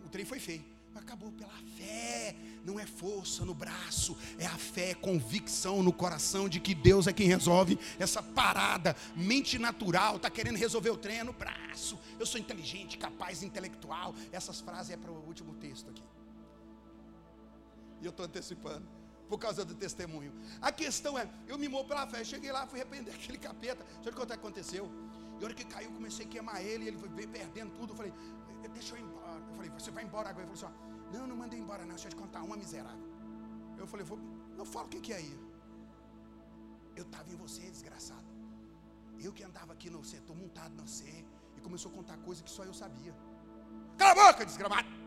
[0.04, 0.64] O trem foi feio.
[0.94, 2.34] Acabou pela fé.
[2.64, 7.06] Não é força no braço, é a fé, é convicção no coração de que Deus
[7.06, 8.94] é quem resolve essa parada.
[9.16, 11.98] Mente natural, está querendo resolver o trem é no braço.
[12.18, 14.14] Eu sou inteligente, capaz, intelectual.
[14.32, 16.02] Essas frases é para o último texto aqui.
[18.00, 18.86] E eu estou antecipando
[19.28, 20.32] por causa do testemunho.
[20.60, 23.84] A questão é, eu me movo pela fé, cheguei lá, fui arrepender aquele capeta.
[24.02, 24.90] Deixa eu o que aconteceu.
[25.38, 27.92] E a hora que caiu, comecei a queimar ele, ele foi perdendo tudo.
[27.92, 28.12] Eu falei,
[28.72, 29.40] deixa eu ir embora.
[29.48, 30.46] Eu falei, você vai embora agora.
[30.46, 33.08] Ele falou assim, não, não mandei embora não, deixa eu te contar uma miserável.
[33.78, 34.04] Eu falei,
[34.56, 35.38] não fala o que, que é aí.
[36.96, 38.28] Eu estava em você, desgraçado.
[39.18, 41.24] Eu que andava aqui no setor, montado no você,
[41.56, 43.14] e começou a contar coisas que só eu sabia.
[43.96, 44.99] Cala a boca, desgramado.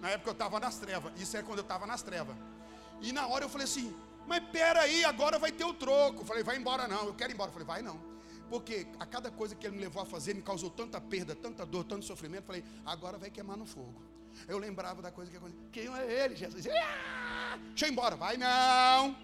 [0.00, 1.12] Na época eu estava nas trevas.
[1.20, 2.36] Isso é quando eu estava nas trevas.
[3.00, 3.94] E na hora eu falei assim,
[4.26, 6.22] mas peraí, agora vai ter o troco.
[6.22, 7.48] Eu falei, vai embora não, eu quero ir embora.
[7.48, 8.00] Eu falei, vai não.
[8.48, 11.66] Porque a cada coisa que ele me levou a fazer me causou tanta perda, tanta
[11.66, 12.44] dor, tanto sofrimento.
[12.44, 14.02] Falei, agora vai queimar no fogo.
[14.46, 15.66] Eu lembrava da coisa que aconteceu.
[15.72, 16.66] Queima ele, Jesus.
[16.66, 18.16] Ah, deixa eu ir embora.
[18.16, 19.16] Vai não.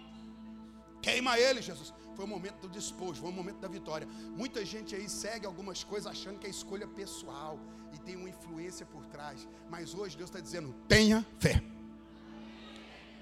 [1.01, 1.93] Queima ele, Jesus.
[2.15, 4.07] Foi o momento do despojo, foi o momento da vitória.
[4.35, 7.59] Muita gente aí segue algumas coisas achando que é escolha pessoal
[7.95, 9.47] e tem uma influência por trás.
[9.69, 11.61] Mas hoje Deus está dizendo: tenha fé.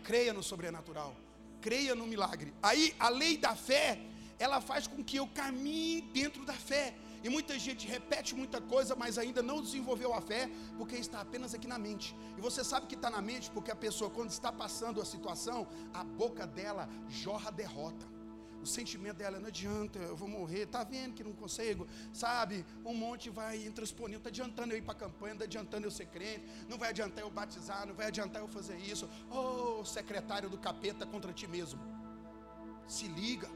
[0.03, 1.15] Creia no sobrenatural.
[1.61, 2.53] Creia no milagre.
[2.61, 3.99] Aí a lei da fé
[4.37, 6.93] ela faz com que eu caminhe dentro da fé.
[7.23, 11.53] E muita gente repete muita coisa, mas ainda não desenvolveu a fé, porque está apenas
[11.53, 12.13] aqui na mente.
[12.37, 15.65] E você sabe que está na mente, porque a pessoa, quando está passando a situação,
[15.93, 18.12] a boca dela jorra derrota.
[18.63, 22.65] O sentimento dela não adianta, eu vou morrer, tá vendo que não consigo, sabe?
[22.85, 26.05] Um monte vai intransponível, está adiantando eu ir para a campanha, está adiantando eu ser
[26.05, 29.09] crente, não vai adiantar eu batizar, não vai adiantar eu fazer isso.
[29.29, 31.81] Oh, secretário do capeta contra ti mesmo.
[32.87, 33.49] Se liga.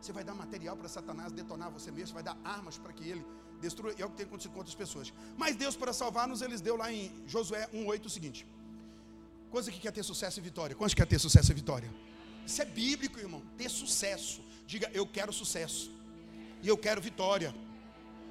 [0.00, 3.24] Você vai dar material para Satanás detonar você mesmo, vai dar armas para que ele
[3.60, 3.94] destrua.
[3.96, 5.12] E é o que tem acontecido com outras pessoas.
[5.36, 8.46] Mas Deus, para salvar-nos, eles deu lá em Josué 1,8 o seguinte:
[9.50, 10.76] Coisa que quer ter sucesso e vitória.
[10.76, 11.90] Quantos quer ter sucesso e vitória?
[12.48, 13.42] Isso é bíblico, irmão.
[13.58, 14.40] Ter sucesso.
[14.66, 15.90] Diga, eu quero sucesso.
[16.62, 17.54] E eu quero vitória.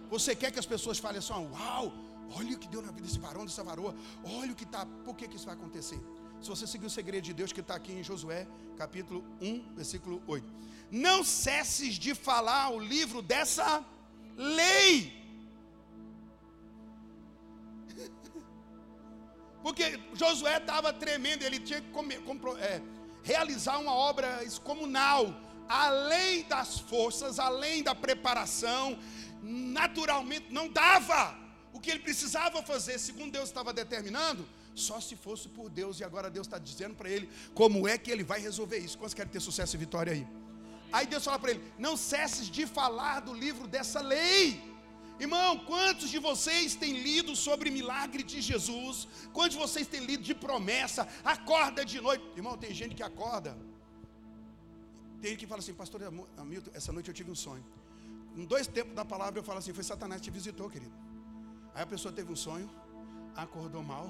[0.10, 1.93] Você quer que as pessoas falem assim, uau,
[2.38, 4.82] olha o que deu na vida desse varão, dessa varoa, olha o que está.
[5.06, 5.99] Por que, que isso vai acontecer?
[6.41, 10.21] Se você seguir o segredo de Deus que está aqui em Josué, capítulo 1, versículo
[10.27, 10.47] 8.
[10.89, 13.86] Não cesses de falar o livro dessa
[14.36, 15.13] lei.
[19.62, 22.19] Porque Josué estava tremendo, ele tinha que comer,
[22.60, 22.82] é,
[23.32, 25.22] realizar uma obra excomunal,
[25.68, 28.98] além das forças, além da preparação,
[29.44, 31.38] naturalmente não dava
[31.74, 36.04] o que ele precisava fazer, segundo Deus estava determinando, só se fosse por Deus, e
[36.06, 38.98] agora Deus está dizendo para ele como é que ele vai resolver isso.
[38.98, 40.26] Quantos querem ter sucesso e vitória aí?
[40.92, 44.77] Aí Deus fala para ele: não cesses de falar do livro dessa lei.
[45.19, 49.08] Irmão, quantos de vocês têm lido sobre milagre de Jesus?
[49.34, 51.08] Quantos de vocês têm lido de promessa?
[51.23, 52.23] Acorda de noite.
[52.36, 53.58] Irmão, tem gente que acorda.
[55.21, 56.01] Tem gente que fala assim, pastor
[56.38, 57.65] Hamilton, essa noite eu tive um sonho.
[58.36, 60.93] Em dois tempos da palavra eu falo assim, foi Satanás que te visitou, querido.
[61.73, 62.69] Aí a pessoa teve um sonho,
[63.36, 64.08] acordou mal,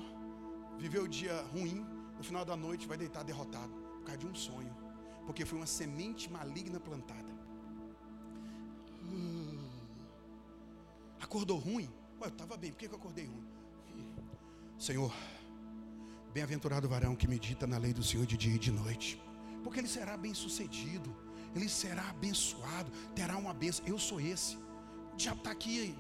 [0.78, 1.86] viveu o dia ruim,
[2.18, 4.76] no final da noite vai deitar derrotado, por causa de um sonho,
[5.26, 7.32] porque foi uma semente maligna plantada.
[9.04, 9.47] Hum.
[11.20, 11.90] Acordou ruim?
[12.20, 13.46] Ué, eu estava bem, por que eu acordei ruim?
[14.78, 15.14] Senhor,
[16.34, 19.22] bem-aventurado varão que medita na lei do Senhor de dia e de noite,
[19.64, 21.16] porque ele será bem sucedido,
[21.56, 23.86] ele será abençoado, terá uma bênção.
[23.88, 24.56] Eu sou esse.
[25.14, 25.96] O diabo está aqui,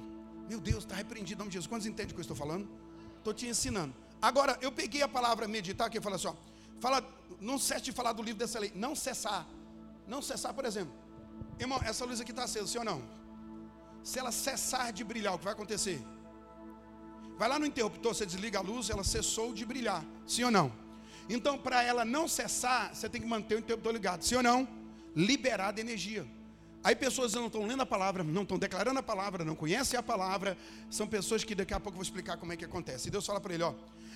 [0.47, 1.67] meu Deus, está repreendido em nome de Jesus.
[1.67, 2.69] Quantos entendem o que eu estou falando?
[3.17, 3.93] Estou te ensinando.
[4.21, 6.35] Agora, eu peguei a palavra meditar, que fala assim, ó,
[6.79, 7.03] fala,
[7.41, 9.47] não cesse de falar do livro dessa lei, não cessar.
[10.07, 10.93] Não cessar, por exemplo.
[11.59, 13.16] Irmão, essa luz aqui está acesa, sim ou não?
[14.03, 16.01] Se ela cessar de brilhar, o que vai acontecer?
[17.37, 20.71] Vai lá no interruptor, você desliga a luz, ela cessou de brilhar, sim ou não?
[21.29, 24.67] Então, para ela não cessar, você tem que manter o interruptor ligado, sim ou não?
[25.15, 26.25] Liberada energia.
[26.83, 30.03] Aí pessoas não estão lendo a palavra, não estão declarando a palavra, não conhecem a
[30.03, 30.57] palavra,
[30.89, 33.09] são pessoas que daqui a pouco eu vou explicar como é que acontece.
[33.09, 33.73] E Deus fala para ele, ó,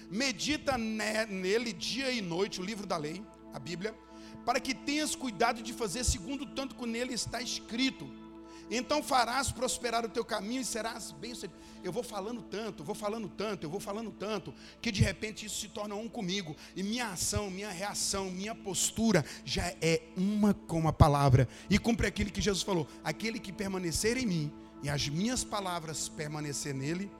[0.09, 3.21] medita nele dia e noite, o livro da lei,
[3.53, 3.93] a Bíblia,
[4.45, 8.09] para que tenhas cuidado de fazer segundo tanto que nele está escrito.
[8.69, 11.59] Então farás prosperar o teu caminho e serás bem-sucedido.
[11.83, 15.59] Eu vou falando tanto, vou falando tanto, eu vou falando tanto, que de repente isso
[15.59, 16.55] se torna um comigo.
[16.75, 21.47] E minha ação, minha reação, minha postura já é uma com a palavra.
[21.69, 24.51] E cumpre aquilo que Jesus falou: aquele que permanecer em mim
[24.83, 27.11] e as minhas palavras permanecer nele,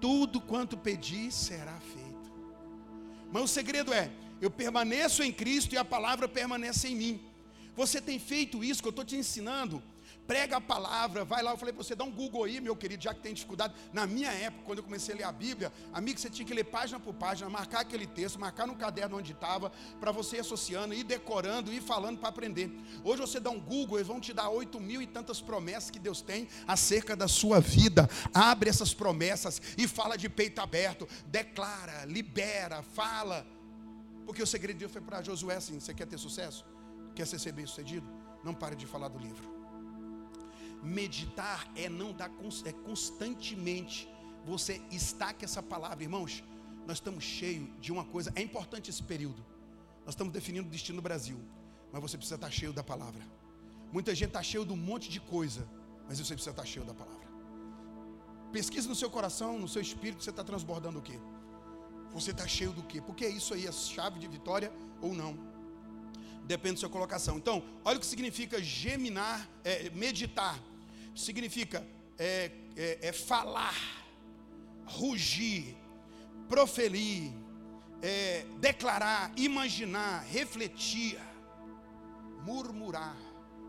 [0.00, 2.32] tudo quanto pedir será feito.
[3.32, 7.20] Mas o segredo é: eu permaneço em Cristo e a palavra permanece em mim.
[7.74, 9.82] Você tem feito isso que eu estou te ensinando?
[10.26, 13.02] Prega a palavra, vai lá, eu falei para você, dá um Google aí, meu querido,
[13.02, 13.74] já que tem dificuldade.
[13.92, 16.64] Na minha época, quando eu comecei a ler a Bíblia, amigo, você tinha que ler
[16.64, 20.94] página por página, marcar aquele texto, marcar no caderno onde estava, para você ir associando,
[20.94, 22.70] ir decorando, ir falando para aprender.
[23.04, 25.98] Hoje você dá um Google, eles vão te dar oito mil e tantas promessas que
[25.98, 28.08] Deus tem acerca da sua vida.
[28.32, 33.46] Abre essas promessas e fala de peito aberto, declara, libera, fala.
[34.24, 36.64] Porque o segredo de Deus foi para Josué assim: você quer ter sucesso?
[37.14, 38.08] Quer ser bem sucedido?
[38.42, 39.51] Não pare de falar do livro.
[40.82, 42.30] Meditar é não dar
[42.64, 44.08] é constantemente
[44.44, 46.42] você está com essa palavra, irmãos.
[46.86, 48.32] Nós estamos cheios de uma coisa.
[48.34, 49.44] É importante esse período.
[50.04, 51.38] Nós estamos definindo o destino do Brasil,
[51.92, 53.22] mas você precisa estar cheio da palavra.
[53.92, 55.68] Muita gente está cheio de um monte de coisa,
[56.08, 57.28] mas você precisa estar cheio da palavra.
[58.50, 61.18] Pesquisa no seu coração, no seu espírito, você está transbordando o quê?
[62.12, 63.00] Você está cheio do quê?
[63.00, 65.38] Porque é isso aí, a chave de vitória ou não.
[66.44, 67.36] Depende da sua colocação.
[67.38, 70.60] Então, olha o que significa geminar, é, meditar
[71.14, 71.86] significa
[72.18, 73.74] é, é, é falar,
[74.86, 75.76] rugir,
[76.48, 77.32] proferir,
[78.02, 81.18] é, declarar, imaginar, refletir,
[82.44, 83.16] murmurar.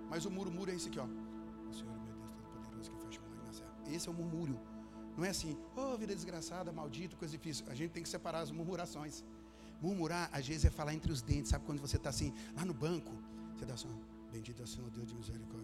[0.10, 1.06] Mas o murmúrio é esse aqui, ó.
[1.06, 4.60] O Senhor, meu Deus Todo-Poderoso, que faz na Esse é o murmúrio.
[5.16, 7.66] Não é assim, oh, vida desgraçada, maldito, coisa difícil.
[7.70, 9.24] A gente tem que separar as murmurações.
[9.82, 11.50] Murmurar, às vezes, é falar entre os dentes.
[11.50, 13.12] Sabe quando você está assim, lá no banco,
[13.56, 13.90] você dá assim,
[14.32, 15.63] bendito é o Senhor Deus de misericórdia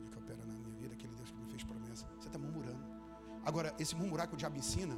[2.30, 2.84] está murmurando.
[3.46, 4.98] Agora, esse murmurar que o diabo ensina,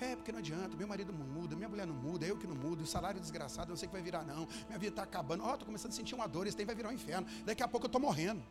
[0.00, 2.54] é porque não adianta, meu marido não muda, minha mulher não muda, eu que não
[2.54, 4.46] mudo, o salário desgraçado, não sei que vai virar, não.
[4.66, 5.42] Minha vida está acabando.
[5.44, 7.26] Ó, oh, estou começando a sentir uma dor, esse tem vai virar um inferno.
[7.44, 8.42] Daqui a pouco eu estou morrendo.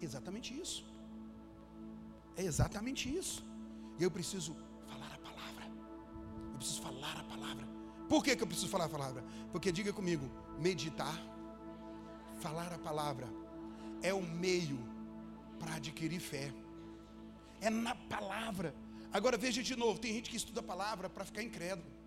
[0.00, 0.84] Exatamente isso.
[2.36, 3.44] É exatamente isso.
[3.98, 4.54] E eu preciso
[4.86, 5.64] falar a palavra.
[6.52, 7.66] Eu preciso falar a palavra.
[8.08, 9.24] Por que, que eu preciso falar a palavra?
[9.52, 11.18] Porque diga comigo, meditar,
[12.40, 13.28] falar a palavra
[14.02, 14.78] é o meio
[15.58, 16.52] para adquirir fé.
[17.60, 18.74] É na palavra.
[19.12, 21.98] Agora veja de novo, tem gente que estuda a palavra para ficar incrédulo.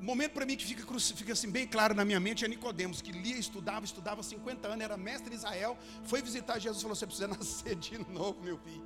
[0.00, 3.02] O momento para mim que fica, fica assim bem claro na minha mente é Nicodemos,
[3.02, 7.06] que lia, estudava, estudava 50 anos, era mestre Israel, foi visitar Jesus e falou: Você
[7.06, 8.82] precisa nascer de novo, meu filho.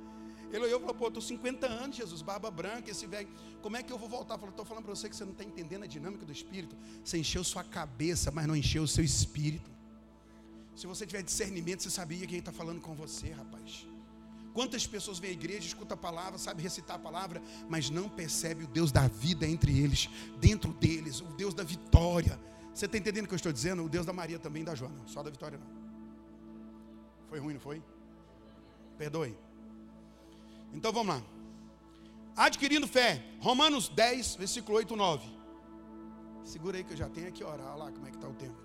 [0.51, 3.29] Ele olhou e falou: Pô, estou 50 anos, Jesus, barba branca, esse velho,
[3.61, 4.37] como é que eu vou voltar?
[4.37, 6.75] Falou: Estou falando para você que você não está entendendo a dinâmica do Espírito.
[7.01, 9.74] Você encheu sua cabeça, mas não encheu o seu espírito.
[10.75, 13.87] Se você tiver discernimento, você sabia quem está falando com você, rapaz.
[14.53, 18.63] Quantas pessoas vêm à igreja, escuta a palavra, sabe recitar a palavra, mas não percebe
[18.63, 20.09] o Deus da vida entre eles,
[20.39, 22.39] dentro deles, o Deus da vitória.
[22.73, 23.83] Você está entendendo o que eu estou dizendo?
[23.83, 25.67] O Deus da Maria também da Joana, só da vitória não.
[27.27, 27.81] Foi ruim, não foi?
[28.97, 29.37] Perdoe.
[30.73, 31.23] Então vamos lá.
[32.35, 35.25] Adquirindo fé, Romanos 10, versículo 8, 9.
[36.43, 38.33] Segura aí que eu já tenho aqui orar, olha lá como é que está o
[38.33, 38.64] tempo.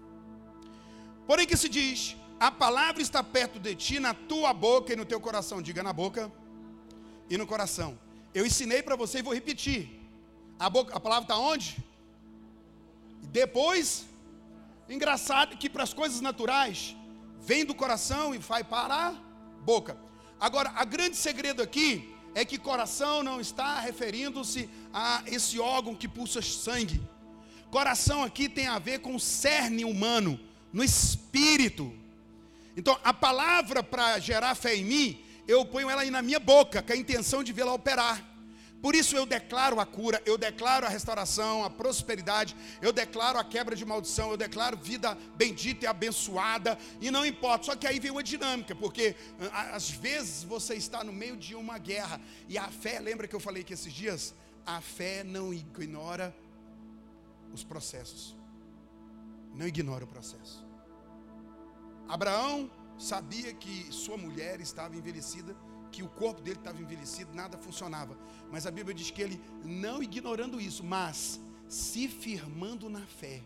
[1.31, 5.05] Porém que se diz, a palavra está perto de ti, na tua boca e no
[5.05, 5.62] teu coração.
[5.62, 6.23] Diga na boca
[7.29, 7.97] e no coração.
[8.35, 9.81] Eu ensinei para você e vou repetir.
[10.59, 11.77] A, boca, a palavra está onde?
[13.23, 14.07] Depois,
[14.88, 16.97] engraçado que para as coisas naturais,
[17.40, 19.12] vem do coração e vai para a
[19.62, 19.97] boca.
[20.40, 26.09] Agora, a grande segredo aqui é que coração não está referindo-se a esse órgão que
[26.09, 27.01] pulsa sangue.
[27.71, 31.93] Coração aqui tem a ver com o cerne humano no espírito.
[32.77, 36.83] Então, a palavra para gerar fé em mim, eu ponho ela aí na minha boca,
[36.83, 38.27] com a intenção de vê-la operar.
[38.81, 43.45] Por isso eu declaro a cura, eu declaro a restauração, a prosperidade, eu declaro a
[43.45, 47.67] quebra de maldição, eu declaro vida bendita e abençoada, e não importa.
[47.67, 49.14] Só que aí vem uma dinâmica, porque
[49.53, 52.18] às vezes você está no meio de uma guerra,
[52.49, 56.35] e a fé, lembra que eu falei que esses dias, a fé não ignora
[57.53, 58.39] os processos
[59.55, 60.66] não ignora o processo.
[62.09, 65.57] Abraão sabia que sua mulher estava envelhecida,
[65.90, 68.16] que o corpo dele estava envelhecido, nada funcionava.
[68.51, 73.42] Mas a Bíblia diz que ele, não ignorando isso, mas se firmando na fé.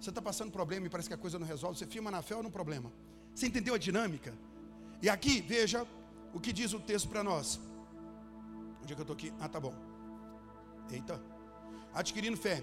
[0.00, 2.36] Você está passando problema e parece que a coisa não resolve, você firma na fé
[2.36, 2.92] ou no problema?
[3.34, 4.34] Você entendeu a dinâmica?
[5.02, 5.86] E aqui, veja
[6.32, 7.60] o que diz o texto para nós.
[8.82, 9.32] Onde é que eu estou aqui?
[9.40, 9.74] Ah, tá bom.
[10.90, 11.20] Eita.
[11.94, 12.62] Adquirindo fé.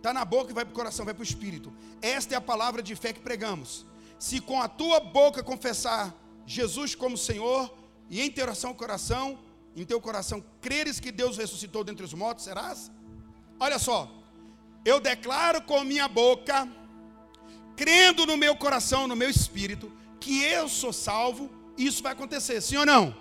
[0.00, 1.70] Está na boca e vai para o coração, vai para o espírito.
[2.00, 3.84] Esta é a palavra de fé que pregamos.
[4.18, 6.14] se com a tua boca confessar
[6.46, 7.72] Jesus como Senhor
[8.08, 9.38] e em teu coração, coração,
[9.76, 12.90] em teu coração creres que Deus ressuscitou dentre os mortos, serás?
[13.58, 14.10] Olha só,
[14.86, 16.66] eu declaro com minha boca,
[17.76, 22.76] crendo no meu coração, no meu espírito, que eu sou salvo, isso vai acontecer, sim
[22.78, 23.14] ou não?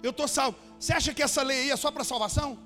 [0.00, 0.56] Eu estou salvo.
[0.78, 2.58] Você acha que essa lei aí é só para salvação?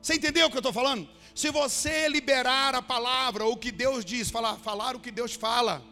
[0.00, 1.08] Você entendeu o que eu estou falando?
[1.34, 5.82] Se você liberar a palavra, o que Deus diz, falar, falar o que Deus fala.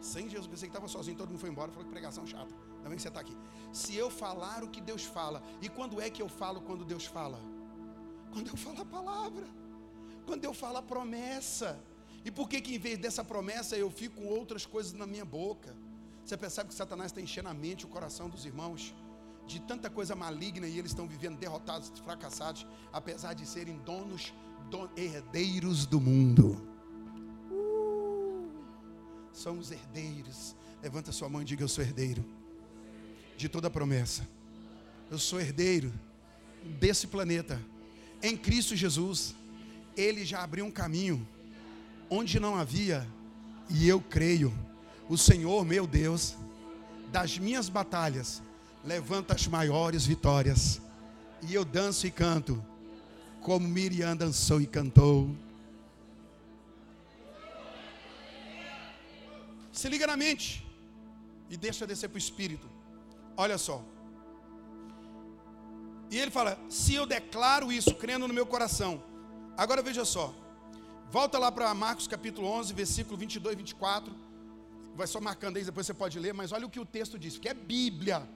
[0.00, 2.52] Sem Jesus, pensei que estava sozinho, todo mundo foi embora, falou que pregação chata.
[2.78, 3.36] Ainda bem que você está aqui.
[3.72, 7.06] Se eu falar o que Deus fala, e quando é que eu falo quando Deus
[7.06, 7.38] fala?
[8.32, 9.46] Quando eu falo a palavra,
[10.26, 11.78] quando eu falo a promessa.
[12.24, 15.24] E por que que em vez dessa promessa eu fico com outras coisas na minha
[15.24, 15.76] boca?
[16.24, 18.92] Você percebe que Satanás está enchendo a mente, o coração dos irmãos
[19.46, 24.32] de tanta coisa maligna e eles estão vivendo derrotados, fracassados, apesar de serem donos,
[24.70, 26.60] don, herdeiros do mundo.
[27.50, 28.50] Uh,
[29.32, 30.54] somos herdeiros.
[30.82, 32.24] Levanta sua mão e diga: Eu sou herdeiro
[33.36, 34.26] de toda a promessa.
[35.10, 35.92] Eu sou herdeiro
[36.78, 37.60] desse planeta.
[38.22, 39.34] Em Cristo Jesus,
[39.96, 41.26] Ele já abriu um caminho
[42.08, 43.06] onde não havia,
[43.68, 44.52] e eu creio.
[45.08, 46.36] O Senhor, meu Deus,
[47.10, 48.42] das minhas batalhas,
[48.84, 50.80] levanta as maiores vitórias.
[51.42, 52.64] E eu danço e canto,
[53.40, 55.30] como Miriam dançou e cantou.
[59.72, 60.64] Se liga na mente
[61.50, 62.68] e deixa descer para o espírito.
[63.36, 63.82] Olha só.
[66.10, 69.02] E ele fala: se eu declaro isso, crendo no meu coração.
[69.56, 70.34] Agora veja só.
[71.10, 74.14] Volta lá para Marcos capítulo 11, versículo 22 e 24.
[74.94, 77.38] Vai só marcando aí, depois você pode ler, mas olha o que o texto diz,
[77.38, 78.28] que é Bíblia.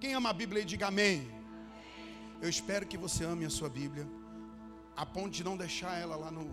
[0.00, 1.30] Quem ama a Bíblia diga amém.
[2.40, 4.08] Eu espero que você ame a sua Bíblia,
[4.96, 6.44] a ponto de não deixar ela lá no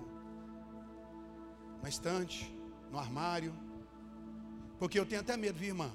[1.82, 2.54] na estante,
[2.92, 3.54] no armário.
[4.78, 5.90] Porque eu tenho até medo, viu, irmã?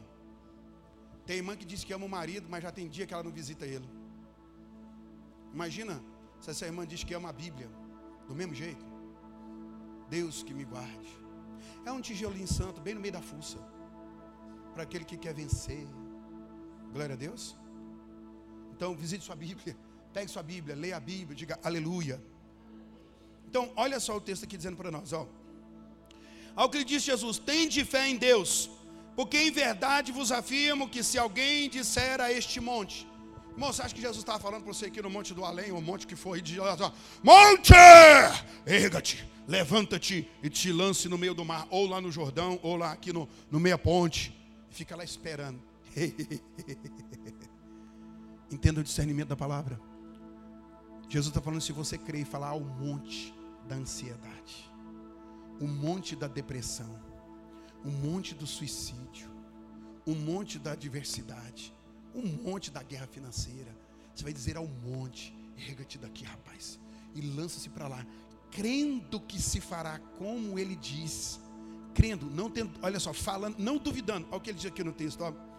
[1.26, 3.30] Tem irmã que diz que ama o marido, mas já tem dia que ela não
[3.30, 3.88] visita ele.
[5.52, 6.02] Imagina
[6.40, 7.68] se essa irmã diz que ama a Bíblia,
[8.26, 8.84] do mesmo jeito.
[10.08, 11.12] Deus que me guarde.
[11.84, 13.58] É um tijolinho santo, bem no meio da fuça.
[14.72, 15.86] Para aquele que quer vencer.
[16.92, 17.56] Glória a Deus.
[18.74, 19.76] Então, visite sua Bíblia,
[20.12, 22.22] pegue sua Bíblia, leia a Bíblia, diga aleluia.
[23.48, 25.26] Então, olha só o texto aqui dizendo para nós, ó.
[26.54, 28.70] Ao que disse Jesus: Tende fé em Deus,
[29.16, 33.06] porque em verdade vos afirmo que se alguém disser a este monte,
[33.52, 35.80] irmão, você acha que Jesus estava falando para você aqui no monte do além, o
[35.80, 36.58] monte que foi de
[37.22, 37.72] monte,
[38.66, 42.92] erga-te, levanta-te e te lance no meio do mar, ou lá no Jordão, ou lá
[42.92, 44.34] aqui no, no meia ponte,
[44.70, 45.71] fica lá esperando.
[48.50, 49.80] Entenda o discernimento da palavra.
[51.08, 53.34] Jesus está falando: se você crer e falar ao monte
[53.68, 54.70] da ansiedade,
[55.60, 56.98] o monte da depressão,
[57.84, 59.30] o monte do suicídio,
[60.06, 61.74] o monte da adversidade,
[62.14, 63.76] o monte da guerra financeira,
[64.14, 65.34] você vai dizer ao monte:
[65.68, 66.78] erga-te daqui, rapaz,
[67.14, 68.06] e lança-se para lá,
[68.50, 71.38] crendo que se fará como ele diz,
[71.94, 74.92] crendo, não tendo, olha só, falando, não duvidando, olha o que ele diz aqui no
[74.92, 75.51] texto, ó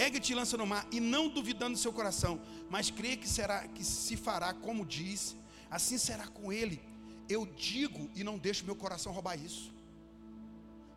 [0.00, 3.68] ergue-te e lança no mar, e não duvidando no seu coração, mas crê que será
[3.68, 5.36] que se fará como diz,
[5.70, 6.80] assim será com ele.
[7.28, 9.72] Eu digo e não deixo meu coração roubar isso.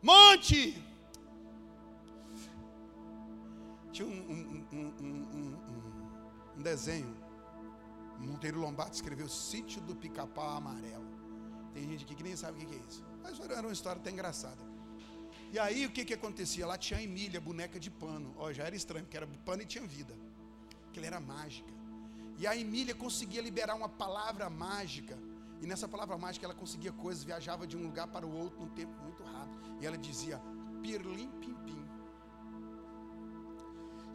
[0.01, 0.82] Monte!
[3.91, 5.58] Tinha um, um, um,
[6.58, 7.16] um desenho.
[8.20, 11.06] Monteiro Lombardo escreveu Sítio do Pica-Pau Amarelo.
[11.74, 13.04] Tem gente aqui que nem sabe o que é isso.
[13.22, 14.72] Mas era uma história até engraçada.
[15.54, 16.66] E aí o que, que acontecia?
[16.66, 18.34] Lá tinha a Emília, boneca de pano.
[18.39, 20.14] Ó, já era estranho, porque era pano e tinha vida.
[20.88, 21.72] Aquilo era mágica.
[22.39, 25.16] E a Emília conseguia liberar uma palavra mágica.
[25.62, 28.70] E nessa palavra mágica ela conseguia coisas, viajava de um lugar para o outro num
[28.70, 29.78] tempo muito rápido.
[29.80, 30.41] E ela dizia,
[30.82, 31.86] pirlim pim pim.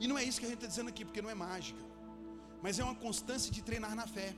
[0.01, 1.81] E não é isso que a gente está dizendo aqui, porque não é mágica.
[2.61, 4.35] Mas é uma constância de treinar na fé.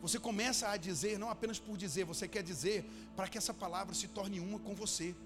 [0.00, 3.92] Você começa a dizer, não apenas por dizer, você quer dizer para que essa palavra
[3.92, 5.16] se torne uma com você.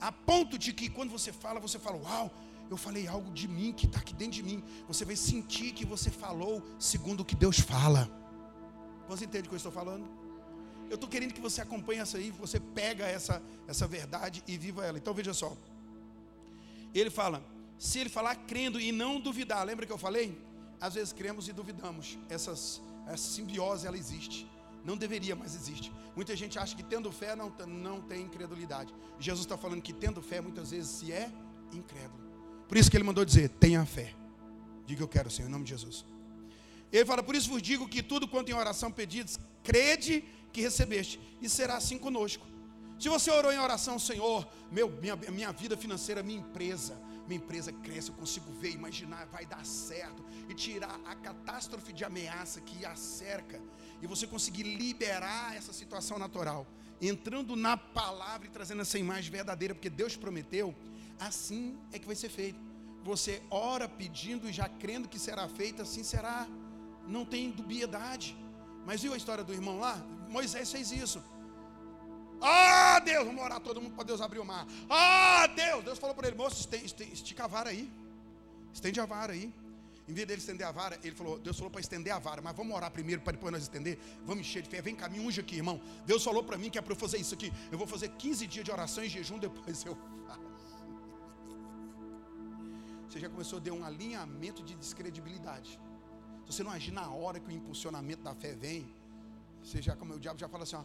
[0.00, 2.30] A ponto de que quando você fala, você fala, uau,
[2.70, 4.62] eu falei algo de mim que está aqui dentro de mim.
[4.86, 8.08] Você vai sentir que você falou segundo o que Deus fala.
[9.08, 10.06] Você entende o que eu estou falando?
[10.90, 14.84] Eu estou querendo que você acompanhe essa aí, você pega essa, essa verdade e viva
[14.84, 14.98] ela.
[14.98, 15.56] Então veja só.
[16.94, 17.42] Ele fala,
[17.78, 20.38] se ele falar crendo e não duvidar, lembra que eu falei?
[20.80, 22.18] Às vezes cremos e duvidamos.
[22.28, 24.46] Essas, essa simbiose ela existe.
[24.88, 25.92] Não deveria, mas existe.
[26.16, 28.90] Muita gente acha que tendo fé não, não tem incredulidade.
[29.20, 31.30] Jesus está falando que tendo fé muitas vezes se é
[31.70, 32.22] incrédulo.
[32.66, 34.14] Por isso que ele mandou dizer: tenha fé.
[34.86, 36.06] Diga eu quero, Senhor, em nome de Jesus.
[36.90, 40.24] Ele fala: Por isso vos digo que tudo quanto em oração pedidos, crede
[40.54, 42.46] que recebeste, e será assim conosco.
[42.98, 47.70] Se você orou em oração, Senhor, meu, minha, minha vida financeira, minha empresa, minha empresa
[47.70, 52.86] cresce, eu consigo ver, imaginar, vai dar certo e tirar a catástrofe de ameaça que
[52.86, 53.60] a cerca
[54.02, 56.66] e você conseguir liberar essa situação natural,
[57.00, 60.74] entrando na palavra e trazendo essa imagem verdadeira, porque Deus prometeu,
[61.18, 62.58] assim é que vai ser feito.
[63.04, 66.46] Você ora pedindo e já crendo que será feito, assim será.
[67.06, 68.36] Não tem dubiedade.
[68.84, 69.96] Mas viu a história do irmão lá?
[70.28, 71.22] Moisés fez isso.
[72.40, 74.66] Ah, Deus, vamos orar todo mundo para Deus abrir o mar.
[74.88, 76.68] Ah, Deus, Deus falou para ele, moço,
[77.12, 77.90] estica a vara aí.
[78.72, 79.52] Estende a vara aí.
[80.08, 82.56] Em vez dele estender a vara, ele falou, Deus falou para estender a vara, mas
[82.56, 83.98] vamos orar primeiro para depois nós estender.
[84.24, 84.80] Vamos encher de fé.
[84.80, 85.78] Vem me unge aqui, irmão.
[86.06, 87.52] Deus falou para mim que é para eu fazer isso aqui.
[87.70, 89.94] Eu vou fazer 15 dias de oração e jejum, depois eu
[90.26, 90.40] faço.
[93.06, 95.78] Você já começou a dar um alinhamento de descredibilidade.
[96.46, 98.90] Se você não agir na hora que o impulsionamento da fé vem,
[99.62, 100.84] você já, como o diabo já fala assim, ó,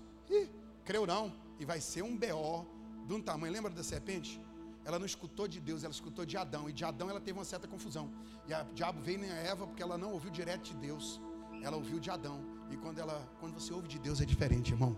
[0.83, 2.65] creu não, e vai ser um BO
[3.07, 3.53] de um tamanho.
[3.53, 4.41] Lembra da serpente?
[4.85, 6.69] Ela não escutou de Deus, ela escutou de Adão.
[6.69, 8.11] E de Adão ela teve uma certa confusão.
[8.47, 11.21] E o diabo veio em Eva porque ela não ouviu direto de Deus.
[11.61, 12.43] Ela ouviu de Adão.
[12.69, 14.97] E quando, ela, quando você ouve de Deus é diferente, irmão.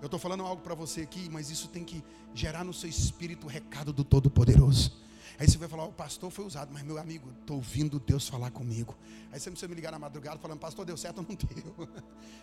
[0.00, 2.04] Eu estou falando algo para você aqui, mas isso tem que
[2.34, 4.92] gerar no seu espírito o recado do Todo-Poderoso.
[5.38, 8.50] Aí você vai falar, o pastor foi usado, mas meu amigo, estou ouvindo Deus falar
[8.50, 8.94] comigo.
[9.32, 11.88] Aí você não precisa me ligar na madrugada falando, pastor, deu certo ou não deu?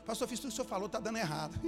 [0.05, 1.59] Pastor, fiz tudo que o senhor falou, está dando errado.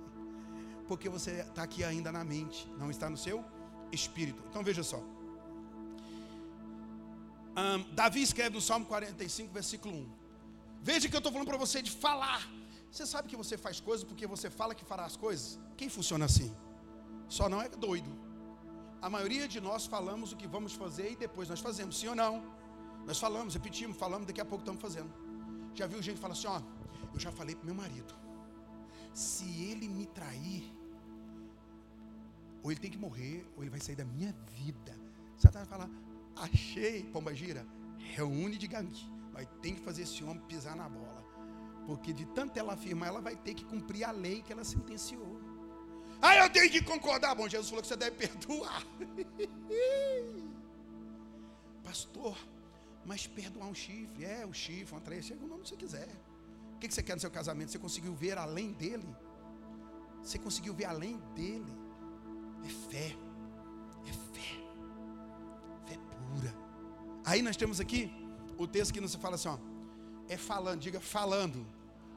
[0.86, 3.44] Porque você está aqui ainda na mente, não está no seu
[3.92, 4.42] espírito.
[4.48, 5.00] Então veja só.
[7.62, 10.08] Um, Davi escreve no Salmo 45, versículo 1.
[10.82, 12.48] Veja que eu estou falando para você de falar.
[12.90, 15.58] Você sabe que você faz coisas porque você fala que fará as coisas?
[15.76, 16.54] Quem funciona assim?
[17.28, 18.10] Só não é doido.
[19.00, 22.14] A maioria de nós falamos o que vamos fazer e depois nós fazemos, sim ou
[22.14, 22.42] não?
[23.06, 25.10] Nós falamos, repetimos, falamos, daqui a pouco estamos fazendo.
[25.74, 26.60] Já viu gente falar assim, ó,
[27.14, 28.14] eu já falei para meu marido,
[29.14, 30.64] se ele me trair,
[32.62, 34.96] ou ele tem que morrer, ou ele vai sair da minha vida.
[35.36, 35.90] Satanás vai falar,
[36.36, 37.66] achei, pomba gira,
[37.98, 39.08] reúne de gangue.
[39.32, 41.24] Mas tem que fazer esse homem pisar na bola.
[41.86, 45.40] Porque de tanto ela afirmar, ela vai ter que cumprir a lei que ela sentenciou.
[46.20, 47.34] Ah, eu tenho que concordar.
[47.34, 48.84] Bom, Jesus falou que você deve perdoar.
[51.82, 52.36] Pastor,
[53.04, 56.08] mas perdoar um chifre, é o chifre, uma traição, chega o nome que você quiser.
[56.74, 57.72] O que você quer no seu casamento?
[57.72, 59.08] Você conseguiu ver além dele?
[60.22, 61.79] Você conseguiu ver além dele?
[62.64, 63.16] É fé.
[64.06, 64.50] É fé.
[65.86, 66.54] Fé pura.
[67.24, 68.12] Aí nós temos aqui
[68.58, 69.58] o texto que nos fala assim, ó.
[70.28, 71.66] É falando, diga falando.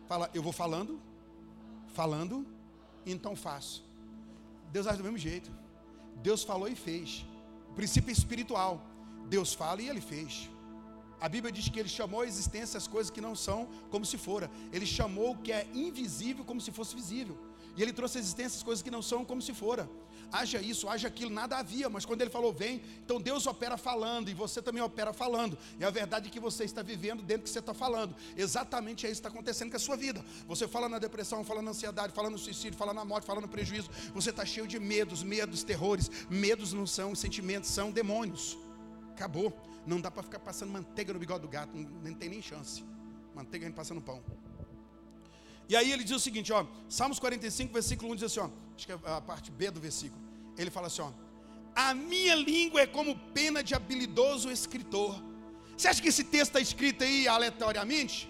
[0.08, 1.02] Fala, eu vou falando,
[1.88, 2.46] falando,
[3.06, 3.84] então faço.
[4.72, 5.52] Deus age do mesmo jeito.
[6.22, 7.26] Deus falou e fez.
[7.70, 8.82] O princípio espiritual.
[9.28, 10.50] Deus fala e ele fez.
[11.20, 14.18] A Bíblia diz que ele chamou a existência as coisas que não são como se
[14.18, 14.52] fora.
[14.72, 17.38] Ele chamou o que é invisível como se fosse visível.
[17.78, 19.90] E ele trouxe a existência as coisas que não são como se fora
[20.32, 24.30] haja isso, haja aquilo, nada havia, mas quando ele falou vem, então Deus opera falando
[24.30, 25.58] e você também opera falando.
[25.80, 28.16] E a verdade é que você está vivendo dentro que você está falando.
[28.36, 30.24] Exatamente é isso que está acontecendo com a sua vida.
[30.48, 33.48] Você fala na depressão, fala na ansiedade, fala no suicídio, fala na morte, fala no
[33.48, 33.90] prejuízo.
[34.14, 36.10] Você está cheio de medos, medos, terrores.
[36.30, 38.58] Medos não são sentimentos, são demônios.
[39.12, 39.54] Acabou.
[39.86, 42.84] Não dá para ficar passando manteiga no bigode do gato, não, não tem nem chance.
[43.36, 44.24] Manteiga a gente passa no pão.
[45.74, 48.86] E aí ele diz o seguinte, ó, Salmos 45, versículo 1 diz assim, ó, acho
[48.86, 50.22] que é a parte B do versículo.
[50.56, 51.12] Ele fala assim, ó,
[51.76, 55.16] a minha língua é como pena de habilidoso escritor.
[55.76, 58.30] Você acha que esse texto está escrito aí aleatoriamente?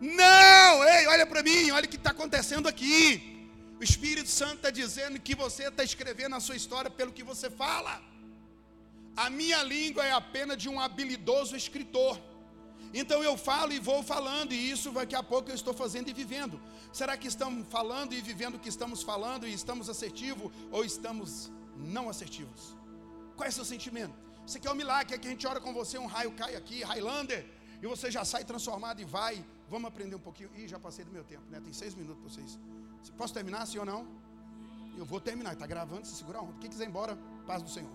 [0.00, 3.48] Não, ei, olha para mim, olha o que está acontecendo aqui.
[3.78, 7.48] O Espírito Santo está dizendo que você está escrevendo a sua história pelo que você
[7.48, 8.02] fala.
[9.16, 12.20] A minha língua é a pena de um habilidoso escritor.
[12.92, 16.12] Então eu falo e vou falando, e isso daqui a pouco eu estou fazendo e
[16.12, 16.60] vivendo.
[16.92, 21.50] Será que estamos falando e vivendo o que estamos falando e estamos assertivos ou estamos
[21.76, 22.76] não assertivos?
[23.36, 24.14] Qual é seu sentimento?
[24.46, 26.82] Você quer um milagre, quer que a gente ora com você, um raio cai aqui,
[26.82, 27.44] Highlander,
[27.82, 29.44] e você já sai transformado e vai.
[29.68, 30.50] Vamos aprender um pouquinho.
[30.54, 31.60] Ih, já passei do meu tempo, né?
[31.60, 32.58] Tem seis minutos para vocês.
[33.16, 34.06] Posso terminar, sim ou não?
[34.96, 36.58] Eu vou terminar, está gravando, se segura onde?
[36.58, 37.90] Quem quiser ir embora, paz do Senhor.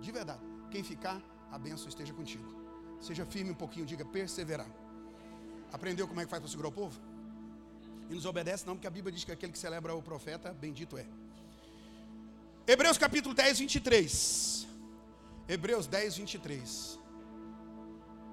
[0.00, 0.40] De verdade.
[0.70, 2.59] Quem ficar, a bênção esteja contigo.
[3.00, 4.70] Seja firme um pouquinho, diga perseverar.
[5.72, 7.00] Aprendeu como é que faz para segurar o povo?
[8.08, 10.98] E nos obedece não, porque a Bíblia diz que aquele que celebra o profeta, bendito
[10.98, 11.06] é.
[12.66, 14.66] Hebreus capítulo 10, 23.
[15.48, 16.68] Hebreus 10, 23.
[16.68, 16.98] Se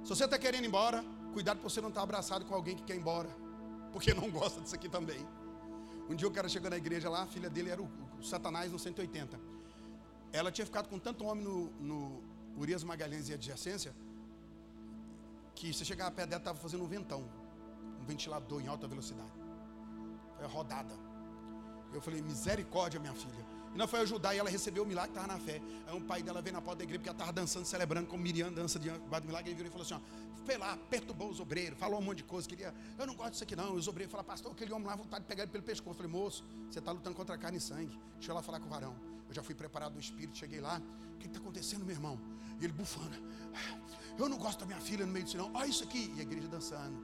[0.03, 1.03] você está querendo ir embora,
[1.33, 3.29] cuidado para você não estar tá abraçado com alguém que quer ir embora,
[3.91, 5.25] porque não gosta disso aqui também.
[6.09, 7.89] Um dia o cara chegou na igreja lá, a filha dele era o,
[8.19, 9.39] o Satanás no 180.
[10.31, 12.23] Ela tinha ficado com tanto homem no, no
[12.57, 13.93] Urias Magalhães e adjacência,
[15.57, 17.27] que você chegava perto dela, estava fazendo um ventão,
[17.99, 19.31] um ventilador em alta velocidade.
[20.35, 20.93] Foi a rodada.
[21.91, 23.43] Eu falei, misericórdia, minha filha.
[23.73, 25.59] E nós foi ajudar e ela recebeu o milagre, estava na fé.
[25.87, 28.21] Aí um pai dela veio na porta da igreja porque ela estava dançando, celebrando, como
[28.21, 29.49] Miriam dança diante do milagre.
[29.49, 32.23] Ele virou e falou assim: ó, foi lá, perturbou os obreiros, falou um monte de
[32.23, 32.47] coisa.
[32.47, 33.75] Queria, eu não gosto disso aqui não.
[33.75, 35.89] E os obreiros falaram, pastor, aquele homem lá, vontade de pegar ele pelo pescoço.
[35.89, 37.99] Eu falei, moço, você está lutando contra carne e sangue.
[38.13, 38.95] Deixa eu lá falar com o varão.
[39.27, 40.81] Eu já fui preparado do espírito, cheguei lá.
[41.15, 42.19] O que está acontecendo, meu irmão?
[42.59, 43.17] E ele bufando.
[44.17, 45.51] Eu não gosto da minha filha no meio disso, não.
[45.53, 46.13] Olha isso aqui.
[46.15, 46.97] E a igreja dançando.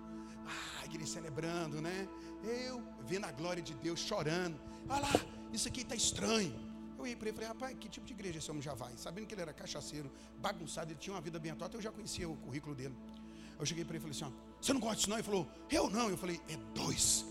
[0.47, 2.07] Ah, a igreja celebrando, né?
[2.43, 4.59] Eu vendo a glória de Deus, chorando.
[4.89, 5.11] Olha lá,
[5.51, 6.53] isso aqui está estranho.
[6.97, 8.95] Eu ia para ele e falei, rapaz, que tipo de igreja esse homem já vai?
[8.95, 10.09] Sabendo que ele era cachaceiro,
[10.39, 12.95] bagunçado, ele tinha uma vida bem atuada, eu já conhecia o currículo dele.
[13.59, 15.17] Eu cheguei para ele e falei assim: você não gosta disso não?
[15.17, 16.09] Ele falou, eu não.
[16.09, 17.25] Eu falei, é dois.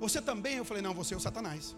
[0.00, 0.56] Você também?
[0.56, 1.76] Eu falei, não, você é o Satanás.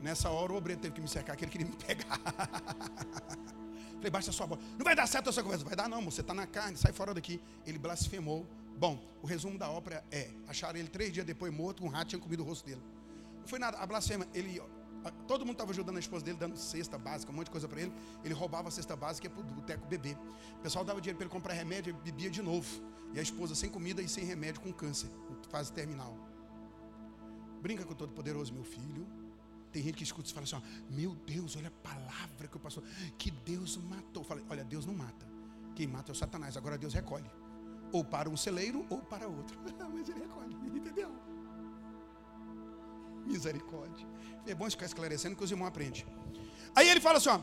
[0.00, 2.18] Nessa hora o obreiro teve que me cercar, que ele queria me pegar.
[4.00, 4.60] falei, baixa a sua bola.
[4.76, 5.64] Não vai dar certo essa conversa.
[5.64, 7.40] Vai dar não, você está na carne, sai fora daqui.
[7.66, 8.46] Ele blasfemou.
[8.76, 12.20] Bom, o resumo da ópera é: acharam ele três dias depois morto, um rato tinha
[12.20, 12.82] comido o rosto dele.
[13.40, 14.60] Não foi nada, a blasfema, ele
[15.26, 17.80] Todo mundo estava ajudando a esposa dele, dando cesta básica, um monte de coisa para
[17.80, 17.92] ele.
[18.22, 20.16] Ele roubava a cesta básica e ia para o boteco beber.
[20.58, 22.68] O pessoal dava dinheiro para ele comprar remédio, ele bebia de novo.
[23.14, 25.08] E a esposa sem comida e sem remédio, com câncer,
[25.48, 26.16] fase terminal.
[27.62, 29.06] Brinca com o Todo-Poderoso, meu filho.
[29.72, 30.60] Tem gente que escuta e fala assim: ó,
[30.90, 32.82] Meu Deus, olha a palavra que o pastor,
[33.16, 34.24] que Deus matou.
[34.24, 35.26] Falei, olha, Deus não mata.
[35.74, 36.56] Quem mata é o Satanás.
[36.56, 37.30] Agora Deus recolhe.
[37.92, 39.58] Ou para um celeiro ou para outro.
[39.92, 41.10] Mas ele recolhe, entendeu?
[43.26, 44.06] Misericórdia.
[44.46, 46.04] É bom ficar esclarecendo que os irmãos aprendem.
[46.74, 47.40] Aí ele fala assim: ó,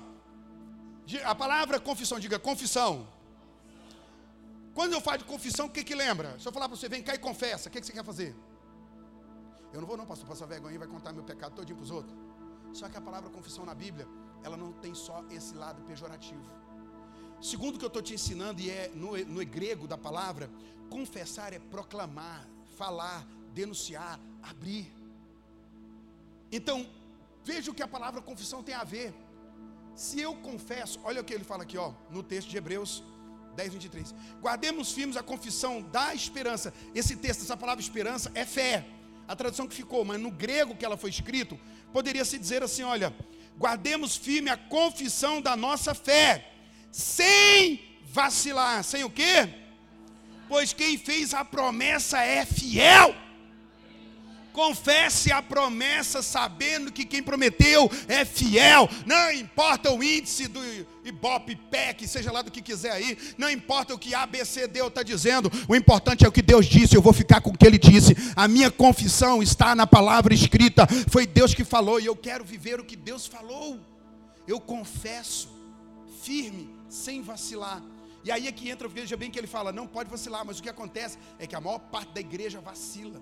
[1.24, 3.08] a palavra confissão, diga confissão.
[4.74, 6.38] Quando eu falo de confissão, o que que lembra?
[6.40, 8.36] Se eu falar para você, vem cá e confessa, o que, que você quer fazer?
[9.78, 11.92] Eu não vou não, pastor, passar vergonha e vai contar meu pecado todinho para os
[11.92, 12.18] outros.
[12.74, 14.08] Só que a palavra confissão na Bíblia,
[14.44, 16.42] ela não tem só esse lado pejorativo.
[17.40, 20.50] Segundo o que eu estou te ensinando, e é no, no grego da palavra,
[20.90, 23.24] confessar é proclamar, falar,
[23.54, 24.92] denunciar, abrir.
[26.52, 26.90] Então,
[27.44, 29.14] veja o que a palavra confissão tem a ver.
[29.94, 33.04] Se eu confesso, olha o que ele fala aqui, ó, no texto de Hebreus
[33.56, 34.16] 10, 23.
[34.42, 36.74] Guardemos firmes a confissão da esperança.
[36.96, 38.97] Esse texto, essa palavra esperança, é fé.
[39.28, 41.60] A tradução que ficou, mas no grego que ela foi escrito,
[41.92, 43.14] poderia se dizer assim: olha,
[43.58, 46.52] guardemos firme a confissão da nossa fé,
[46.92, 48.84] sem vacilar.
[48.84, 49.50] Sem o quê?
[50.48, 53.14] Pois quem fez a promessa é fiel.
[54.58, 58.90] Confesse a promessa sabendo que quem prometeu é fiel.
[59.06, 60.60] Não importa o índice do
[61.06, 63.16] Ibope, PEC, seja lá do que quiser aí.
[63.38, 65.52] Não importa o que ABCD está dizendo.
[65.70, 66.96] O importante é o que Deus disse.
[66.96, 68.16] Eu vou ficar com o que Ele disse.
[68.36, 70.88] A minha confissão está na palavra escrita.
[71.08, 73.80] Foi Deus que falou e eu quero viver o que Deus falou.
[74.48, 75.50] Eu confesso,
[76.24, 77.80] firme, sem vacilar.
[78.24, 80.64] E aí é que entra, veja bem que ele fala, não pode vacilar, mas o
[80.64, 83.22] que acontece é que a maior parte da igreja vacila.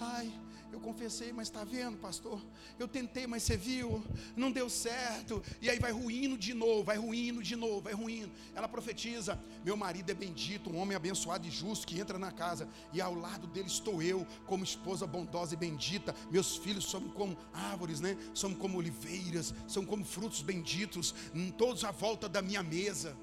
[0.00, 0.32] Ai,
[0.70, 2.40] eu confessei, mas está vendo, pastor?
[2.78, 4.04] Eu tentei, mas você viu,
[4.36, 5.42] não deu certo.
[5.60, 8.30] E aí vai ruindo de novo, vai ruindo de novo, vai ruindo.
[8.54, 12.68] Ela profetiza: Meu marido é bendito, um homem abençoado e justo que entra na casa,
[12.92, 16.14] e ao lado dele estou eu, como esposa bondosa e bendita.
[16.30, 18.16] Meus filhos são como árvores, né?
[18.34, 21.14] São como oliveiras, são como frutos benditos,
[21.56, 23.16] todos à volta da minha mesa.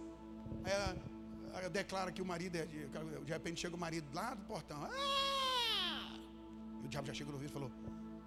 [0.64, 0.96] É,
[1.60, 4.84] ela declara que o marido é, de repente chega o marido lá do portão.
[4.84, 5.35] Ah!
[6.86, 7.72] O diabo já chega no ouvido e falou: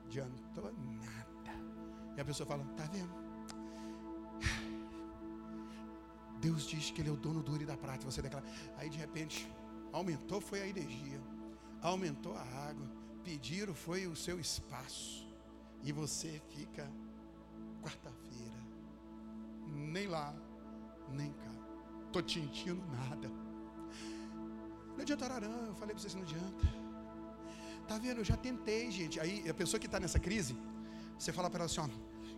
[0.04, 1.52] adiantou nada.
[2.16, 3.14] E a pessoa fala: tá vendo?
[6.40, 8.04] Deus diz que Ele é o dono do ouro e da prata.
[8.04, 8.44] Você declara.
[8.76, 9.48] Aí de repente,
[9.92, 11.20] aumentou foi a energia,
[11.80, 12.90] aumentou a água,
[13.22, 15.26] pediram foi o seu espaço.
[15.84, 16.90] E você fica
[17.80, 18.61] quarta-feira,
[19.68, 20.34] nem lá,
[21.11, 21.54] nem cá.
[22.06, 23.28] Estou te sentindo nada.
[23.28, 25.66] Não adianta orar, não.
[25.66, 26.88] Eu falei para vocês, não adianta.
[27.89, 28.18] Tá vendo?
[28.18, 29.18] Eu já tentei, gente.
[29.18, 30.55] Aí a pessoa que está nessa crise,
[31.18, 31.89] você fala para ela assim: ó,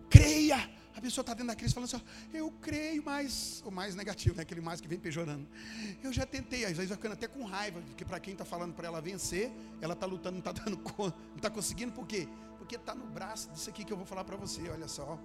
[0.08, 0.70] creia.
[0.94, 4.36] A pessoa está dentro da crise falando assim: ó, eu creio, mas o mais negativo,
[4.36, 4.42] né?
[4.42, 5.46] aquele mais que vem pejorando.
[6.04, 8.74] Eu já tentei, às vezes vai ficando até com raiva, porque para quem está falando
[8.74, 12.28] para ela vencer, ela está lutando, não está dando conta, não está conseguindo, por quê?
[12.58, 15.18] Porque está no braço disso aqui que eu vou falar para você, olha só.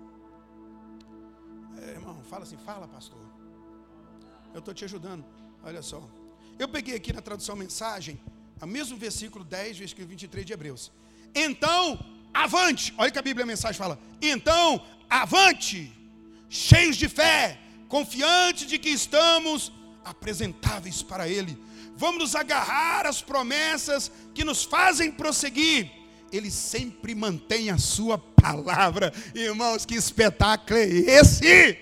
[1.84, 3.22] É, irmão, fala assim, fala, pastor.
[4.54, 5.24] Eu estou te ajudando,
[5.64, 6.02] olha só.
[6.58, 8.20] Eu peguei aqui na tradução mensagem
[8.64, 10.92] o mesmo versículo 10, versículo 23 de Hebreus.
[11.34, 12.00] Então,
[12.34, 12.94] avante.
[12.98, 14.00] Olha que a Bíblia a mensagem fala.
[14.22, 15.92] Então, avante,
[16.50, 19.72] cheios de fé, confiantes de que estamos
[20.04, 21.58] apresentáveis para Ele.
[21.98, 25.92] Vamos nos agarrar às promessas que nos fazem prosseguir.
[26.32, 29.14] Ele sempre mantém a sua palavra.
[29.34, 31.78] Irmãos, que espetáculo é esse?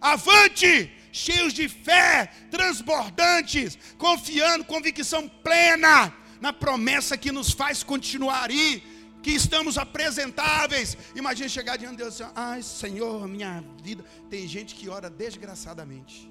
[0.00, 0.93] Avante!
[1.14, 8.82] Cheios de fé, transbordantes, confiando, convicção plena na promessa que nos faz continuar aí.
[9.22, 10.98] que estamos apresentáveis.
[11.16, 14.04] Imagina chegar diante de Deus assim: ai Senhor, minha vida.
[14.28, 16.30] Tem gente que ora desgraçadamente.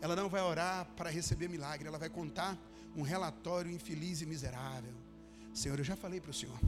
[0.00, 2.56] Ela não vai orar para receber milagre, ela vai contar
[2.96, 4.94] um relatório infeliz e miserável.
[5.52, 6.58] Senhor, eu já falei para o Senhor.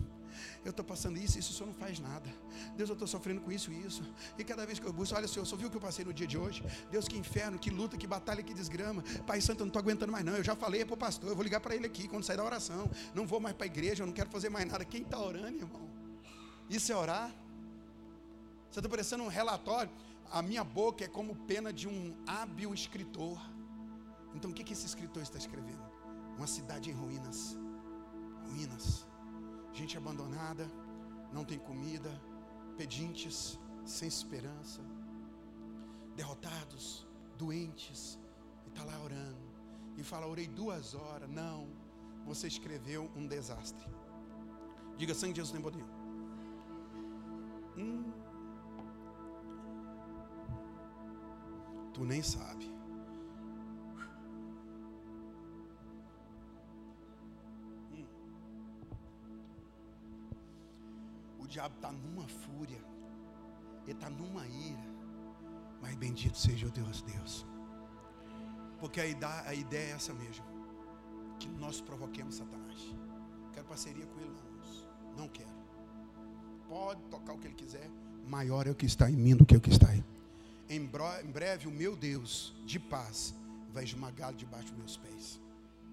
[0.65, 2.29] Eu estou passando isso, isso, o Senhor não faz nada.
[2.77, 4.03] Deus, eu estou sofrendo com isso e isso.
[4.39, 6.13] E cada vez que eu busco, olha, Senhor, só viu o que eu passei no
[6.13, 6.65] dia de hoje?
[6.91, 9.03] Deus, que inferno, que luta, que batalha, que desgrama.
[9.27, 10.37] Pai Santo, eu não estou aguentando mais, não.
[10.37, 12.45] Eu já falei para o pastor, eu vou ligar para ele aqui quando sair da
[12.45, 12.91] oração.
[13.15, 14.85] Não vou mais para a igreja, eu não quero fazer mais nada.
[14.85, 15.89] Quem está orando, irmão?
[16.69, 17.31] Isso é orar?
[18.71, 19.91] Você está parecendo um relatório.
[20.31, 23.39] A minha boca é como pena de um hábil escritor.
[24.35, 25.83] Então o que, que esse escritor está escrevendo?
[26.37, 27.57] Uma cidade em ruínas.
[28.49, 29.07] Ruínas
[29.75, 30.71] gente abandonada,
[31.33, 32.11] não tem comida,
[32.77, 34.81] pedintes, sem esperança,
[36.15, 37.07] derrotados,
[37.37, 38.19] doentes,
[38.65, 39.45] e está lá orando,
[39.97, 41.29] e fala: orei duas horas.
[41.29, 41.69] Não,
[42.25, 43.87] você escreveu um desastre.
[44.97, 45.85] Diga sangue de Jesus tem poder.
[47.77, 48.13] Hum.
[51.93, 52.74] Tu nem sabe.
[61.55, 62.83] Diabo está numa fúria,
[63.85, 64.95] ele está numa ira.
[65.81, 67.47] Mas bendito seja o Deus, Deus.
[68.81, 70.45] Porque a ideia, a ideia é essa mesmo.
[71.39, 72.81] Que nós provoquemos Satanás.
[73.53, 74.55] Quero parceria com ele, não.
[75.17, 75.55] Não quero.
[76.69, 77.89] Pode tocar o que ele quiser.
[78.27, 80.03] Maior é o que está em mim do que o que está aí.
[80.69, 83.33] Em breve, o meu Deus de paz
[83.73, 85.41] vai esmagá-lo debaixo dos meus pés.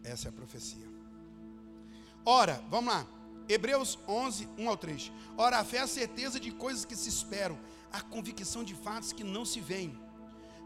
[0.03, 0.87] Essa é a profecia.
[2.25, 3.05] Ora, vamos lá.
[3.51, 5.11] Hebreus 11, 1 ao 3.
[5.37, 7.57] Ora, a fé é a certeza de coisas que se esperam,
[7.91, 9.97] a convicção de fatos que não se veem.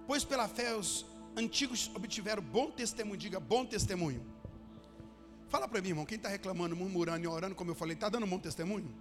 [0.08, 1.06] Pois pela fé os
[1.36, 4.26] antigos obtiveram bom testemunho, diga bom testemunho.
[5.50, 8.28] Fala para mim, irmão, quem está reclamando, murmurando e orando, como eu falei, está dando
[8.28, 8.94] bom testemunho?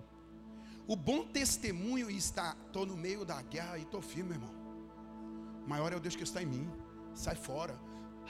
[0.86, 4.54] O bom testemunho está, estou no meio da guerra e estou firme, irmão.
[5.66, 6.70] Maior é o Deus que está em mim.
[7.14, 7.78] Sai fora.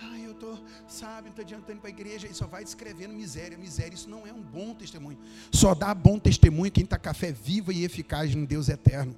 [0.02, 2.26] Ah, eu estou, sabe, estou adiantando para a igreja.
[2.26, 3.94] E só vai descrevendo miséria, miséria.
[3.94, 5.18] Isso não é um bom testemunho.
[5.52, 9.16] Só dá bom testemunho quem está com a fé viva e eficaz em Deus eterno.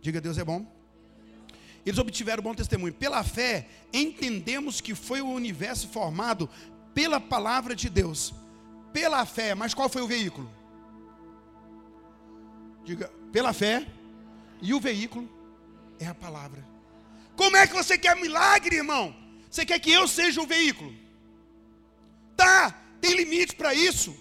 [0.00, 0.66] Diga, Deus é bom.
[1.84, 2.94] Eles obtiveram bom testemunho.
[2.94, 6.48] Pela fé, entendemos que foi o universo formado
[6.94, 8.32] pela palavra de Deus.
[8.92, 10.50] Pela fé, mas qual foi o veículo?
[12.84, 13.86] Diga, pela fé.
[14.62, 15.28] E o veículo
[15.98, 16.64] é a palavra.
[17.36, 19.23] Como é que você quer milagre, irmão?
[19.54, 20.92] Você quer que eu seja o veículo?
[22.36, 24.12] Tá, tem limite para isso.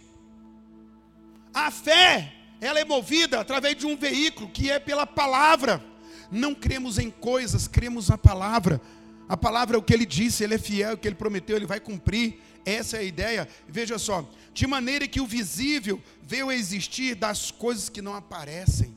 [1.52, 2.32] A fé,
[2.62, 5.84] ela é movida através de um veículo que é pela palavra.
[6.30, 8.80] Não cremos em coisas, cremos na palavra.
[9.28, 11.66] A palavra é o que ele disse, ele é fiel, o que ele prometeu, ele
[11.66, 12.40] vai cumprir.
[12.64, 13.48] Essa é a ideia.
[13.68, 18.96] Veja só, de maneira que o visível veio a existir das coisas que não aparecem.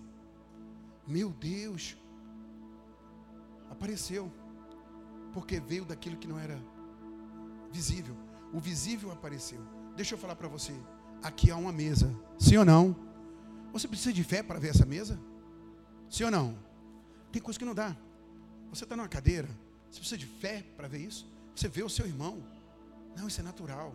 [1.08, 1.96] Meu Deus,
[3.70, 4.30] apareceu
[5.36, 6.58] porque veio daquilo que não era
[7.70, 8.16] visível.
[8.54, 9.60] O visível apareceu.
[9.94, 10.72] Deixa eu falar para você.
[11.22, 12.10] Aqui há uma mesa.
[12.38, 12.96] Sim ou não?
[13.70, 15.20] Você precisa de fé para ver essa mesa?
[16.08, 16.58] Sim ou não?
[17.30, 17.94] Tem coisa que não dá.
[18.70, 19.46] Você está numa cadeira.
[19.90, 21.30] Você precisa de fé para ver isso?
[21.54, 22.42] Você vê o seu irmão.
[23.14, 23.94] Não, isso é natural.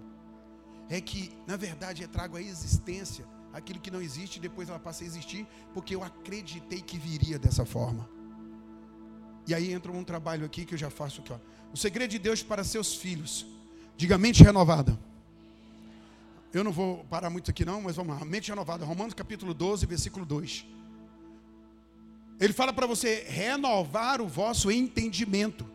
[0.89, 5.03] É que, na verdade, eu trago a existência aquilo que não existe, depois ela passa
[5.03, 8.07] a existir, porque eu acreditei que viria dessa forma.
[9.47, 11.33] E aí entra um trabalho aqui que eu já faço aqui.
[11.33, 11.37] Ó.
[11.73, 13.45] O segredo de Deus para seus filhos.
[13.97, 14.97] Diga mente renovada.
[16.53, 18.25] Eu não vou parar muito aqui não, mas vamos lá.
[18.25, 18.83] Mente renovada.
[18.83, 20.65] Romanos capítulo 12, versículo 2.
[22.41, 25.65] Ele fala para você renovar o vosso entendimento,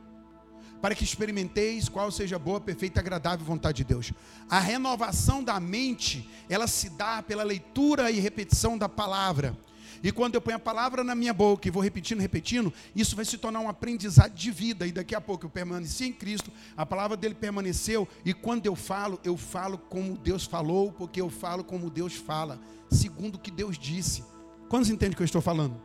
[0.83, 4.13] para que experimenteis qual seja a boa, perfeita agradável vontade de Deus.
[4.51, 9.57] A renovação da mente, ela se dá pela leitura e repetição da palavra.
[10.03, 13.25] E quando eu ponho a palavra na minha boca e vou repetindo, repetindo, isso vai
[13.25, 14.87] se tornar um aprendizado de vida.
[14.87, 18.09] E daqui a pouco eu permaneci em Cristo, a palavra dele permaneceu.
[18.25, 22.61] E quando eu falo, eu falo como Deus falou, porque eu falo como Deus fala,
[22.91, 24.25] segundo o que Deus disse.
[24.69, 25.81] Quantos entendem o que eu estou falando?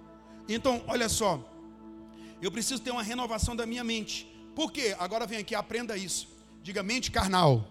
[0.47, 1.47] Então, olha só.
[2.41, 4.27] Eu preciso ter uma renovação da minha mente.
[4.55, 4.95] Por quê?
[4.99, 6.27] Agora vem aqui, aprenda isso.
[6.63, 7.67] Diga mente carnal.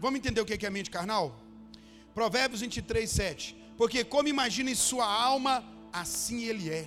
[0.00, 1.40] Vamos entender o que é mente carnal?
[2.14, 3.59] Provérbios 23, 7.
[3.80, 6.86] Porque como imagina em sua alma, assim ele é.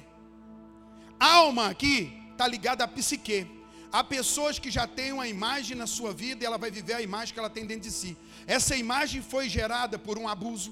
[1.19, 3.47] Alma aqui está ligada à psique.
[3.91, 7.01] Há pessoas que já têm uma imagem na sua vida e ela vai viver a
[7.01, 8.15] imagem que ela tem dentro de si.
[8.45, 10.71] Essa imagem foi gerada por um abuso.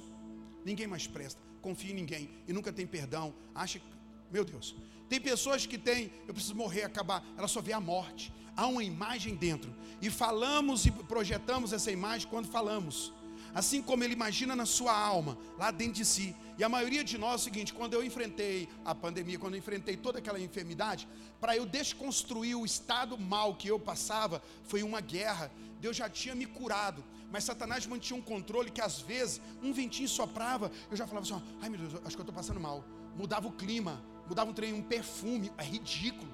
[0.63, 3.33] Ninguém mais presta, confia em ninguém e nunca tem perdão.
[3.55, 3.81] Acha
[4.29, 4.75] meu Deus.
[5.09, 7.25] Tem pessoas que têm, eu preciso morrer, acabar.
[7.35, 8.31] Ela só vê a morte.
[8.55, 9.73] Há uma imagem dentro.
[9.99, 13.11] E falamos e projetamos essa imagem quando falamos.
[13.53, 16.35] Assim como ele imagina na sua alma, lá dentro de si.
[16.57, 19.59] E a maioria de nós é o seguinte: quando eu enfrentei a pandemia, quando eu
[19.59, 21.07] enfrentei toda aquela enfermidade,
[21.39, 25.51] para eu desconstruir o estado mal que eu passava, foi uma guerra.
[25.79, 30.07] Deus já tinha me curado, mas Satanás mantinha um controle que às vezes um ventinho
[30.07, 32.85] soprava, eu já falava assim: ai meu Deus, acho que eu estou passando mal.
[33.15, 36.31] Mudava o clima, mudava um trem, um perfume, é ridículo,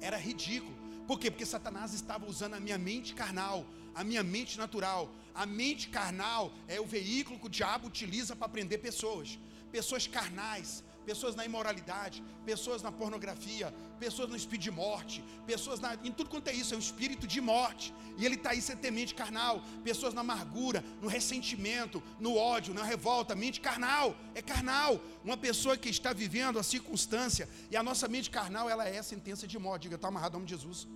[0.00, 0.74] era ridículo.
[1.06, 1.30] Por quê?
[1.30, 5.10] Porque Satanás estava usando a minha mente carnal, a minha mente natural.
[5.34, 9.38] A mente carnal é o veículo que o diabo utiliza para prender pessoas.
[9.70, 15.94] Pessoas carnais, pessoas na imoralidade, pessoas na pornografia, pessoas no espírito de morte, pessoas na,
[16.04, 17.92] em tudo quanto é isso, é um espírito de morte.
[18.18, 22.74] E ele está aí sem ter mente carnal, pessoas na amargura, no ressentimento, no ódio,
[22.74, 25.00] na revolta, mente carnal, é carnal.
[25.24, 29.46] Uma pessoa que está vivendo a circunstância, e a nossa mente carnal, ela é sentença
[29.46, 29.82] de morte.
[29.82, 30.86] Diga, está amarrado ao nome de Jesus.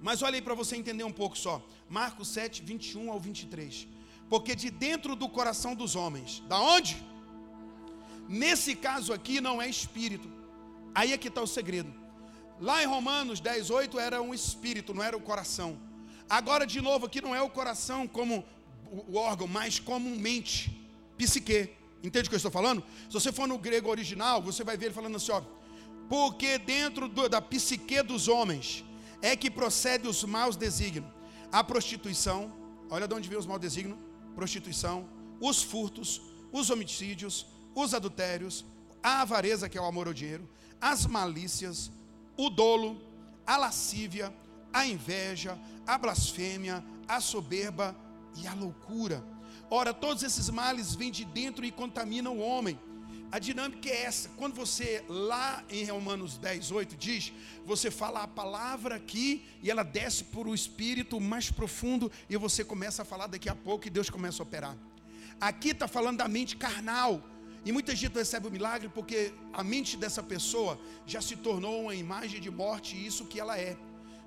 [0.00, 1.62] Mas olha aí para você entender um pouco só.
[1.88, 3.86] Marcos 7, 21 ao 23.
[4.28, 6.96] Porque de dentro do coração dos homens, da onde?
[8.28, 10.30] Nesse caso aqui não é espírito.
[10.94, 11.92] Aí é que está o segredo.
[12.60, 15.78] Lá em Romanos 10, 8 era um espírito, não era o coração.
[16.28, 18.44] Agora, de novo, aqui não é o coração como
[19.08, 20.70] o órgão, mas como mente,
[21.16, 21.70] psique.
[22.02, 22.82] Entende o que eu estou falando?
[23.08, 25.42] Se você for no grego original, você vai ver ele falando assim: ó,
[26.08, 28.84] porque dentro do, da psique dos homens
[29.22, 31.12] é que procede os maus desígnios.
[31.52, 32.52] A prostituição,
[32.88, 33.98] olha de onde vem os maus desígnios:
[34.34, 35.08] prostituição,
[35.40, 36.20] os furtos,
[36.52, 38.64] os homicídios, os adultérios,
[39.02, 40.48] a avareza, que é o amor ao dinheiro,
[40.80, 41.90] as malícias,
[42.36, 43.00] o dolo,
[43.46, 44.32] a lascívia,
[44.72, 47.96] a inveja, a blasfêmia, a soberba
[48.36, 49.24] e a loucura.
[49.68, 52.78] Ora, todos esses males vêm de dentro e contaminam o homem.
[53.32, 54.28] A dinâmica é essa.
[54.30, 57.32] Quando você, lá em Romanos 10, 8, diz,
[57.64, 62.64] você fala a palavra aqui e ela desce por o espírito mais profundo e você
[62.64, 64.76] começa a falar daqui a pouco e Deus começa a operar.
[65.40, 67.22] Aqui está falando da mente carnal.
[67.64, 71.94] E muita gente recebe o milagre porque a mente dessa pessoa já se tornou uma
[71.94, 73.76] imagem de morte e isso que ela é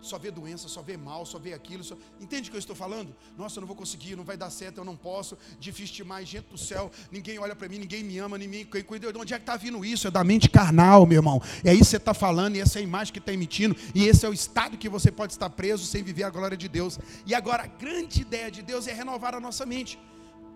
[0.04, 1.84] só vê doença, só vê mal, só vê aquilo.
[1.84, 1.95] Só...
[2.20, 3.16] Entende o que eu estou falando?
[3.38, 5.38] Nossa, eu não vou conseguir, não vai dar certo, eu não posso.
[5.60, 6.91] Difícil demais, gente do céu.
[7.10, 9.12] Ninguém olha para mim, ninguém me ama, ninguém cuida.
[9.12, 10.08] De onde é que está vindo isso?
[10.08, 11.41] É da mente carnal, meu irmão.
[11.64, 14.06] É isso que você está falando, e essa é a imagem que está emitindo, e
[14.06, 16.99] esse é o estado que você pode estar preso sem viver a glória de Deus.
[17.26, 19.97] E agora, a grande ideia de Deus é renovar a nossa mente.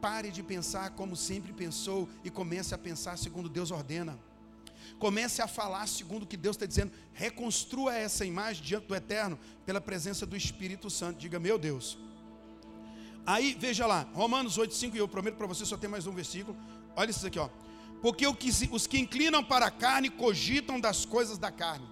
[0.02, 4.20] Pare de pensar como sempre pensou e comece a pensar segundo Deus ordena.
[5.00, 6.92] Comece a falar segundo o que Deus está dizendo.
[7.14, 11.20] Reconstrua essa imagem diante do Eterno pela presença do Espírito Santo.
[11.20, 11.98] Diga, meu Deus.
[13.26, 16.14] Aí, veja lá, Romanos 8, 5, e eu prometo para você só tem mais um
[16.14, 16.58] versículo.
[16.96, 17.50] Olha isso aqui, ó.
[18.02, 18.26] Porque
[18.72, 21.88] os que inclinam para a carne cogitam das coisas da carne.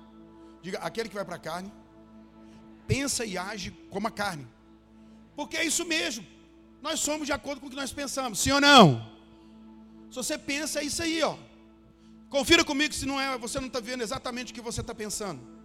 [0.61, 1.71] Diga, aquele que vai para a carne,
[2.87, 4.47] pensa e age como a carne.
[5.35, 6.25] Porque é isso mesmo.
[6.81, 9.13] Nós somos de acordo com o que nós pensamos, sim ou não?
[10.09, 11.35] Se você pensa, é isso aí, ó.
[12.29, 15.55] Confira comigo se não é, você não está vendo exatamente o que você está pensando.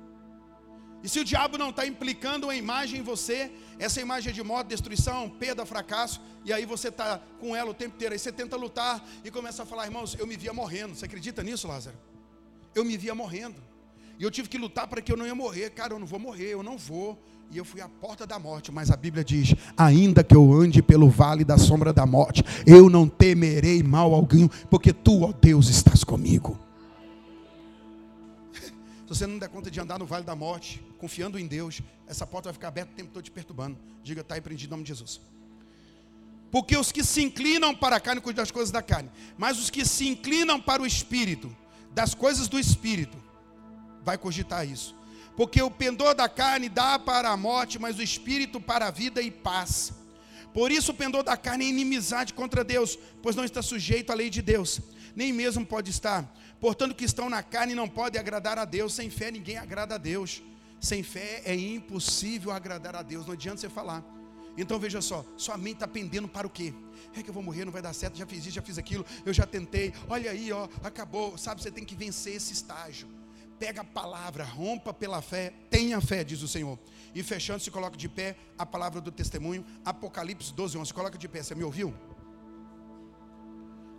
[1.03, 4.43] E se o diabo não está implicando uma imagem em você, essa imagem é de
[4.43, 8.31] morte, destruição, perda, fracasso, e aí você está com ela o tempo inteiro, aí você
[8.31, 10.95] tenta lutar e começa a falar, irmãos, eu me via morrendo.
[10.95, 11.97] Você acredita nisso, Lázaro?
[12.75, 13.63] Eu me via morrendo.
[14.19, 15.71] E eu tive que lutar para que eu não ia morrer.
[15.71, 17.19] Cara, eu não vou morrer, eu não vou.
[17.51, 20.81] E eu fui à porta da morte, mas a Bíblia diz: ainda que eu ande
[20.81, 25.69] pelo vale da sombra da morte, eu não temerei mal algum, porque tu, ó Deus,
[25.69, 26.57] estás comigo.
[28.55, 32.25] Se você não der conta de andar no vale da morte, confiando em Deus, essa
[32.25, 33.77] porta vai ficar aberta o tempo todo te perturbando.
[34.05, 35.21] Diga, está repreendido em nome de Jesus.
[36.53, 39.71] Porque os que se inclinam para a carne cuidam das coisas da carne, mas os
[39.71, 41.55] que se inclinam para o espírito,
[41.93, 43.19] das coisas do espírito,
[44.05, 45.00] vai cogitar isso.
[45.37, 49.23] Porque o pendor da carne dá para a morte, mas o espírito para a vida
[49.23, 49.93] e paz.
[50.53, 54.15] Por isso o pendor da carne é inimizade contra Deus, pois não está sujeito à
[54.15, 54.81] lei de Deus,
[55.15, 56.29] nem mesmo pode estar.
[56.61, 58.93] Portanto, que estão na carne não podem agradar a Deus.
[58.93, 60.43] Sem fé ninguém agrada a Deus.
[60.79, 63.25] Sem fé é impossível agradar a Deus.
[63.27, 64.05] Não adianta você falar.
[64.59, 66.75] Então veja só, sua mente está pendendo para o quê?
[67.17, 69.07] É que eu vou morrer, não vai dar certo, já fiz isso, já fiz aquilo,
[69.25, 71.39] eu já tentei, olha aí, ó, acabou.
[71.39, 73.09] Sabe, você tem que vencer esse estágio
[73.61, 76.79] pega a palavra, rompa pela fé, tenha fé, diz o Senhor.
[77.15, 80.87] E fechando, se coloca de pé a palavra do testemunho, Apocalipse 12, 11.
[80.89, 81.93] Se coloca de pé, você me ouviu?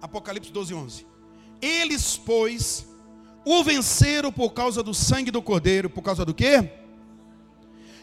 [0.01, 1.05] Apocalipse 12, 11.
[1.62, 2.88] Eles, pois,
[3.45, 6.72] o venceram por causa do sangue do cordeiro, por causa do quê?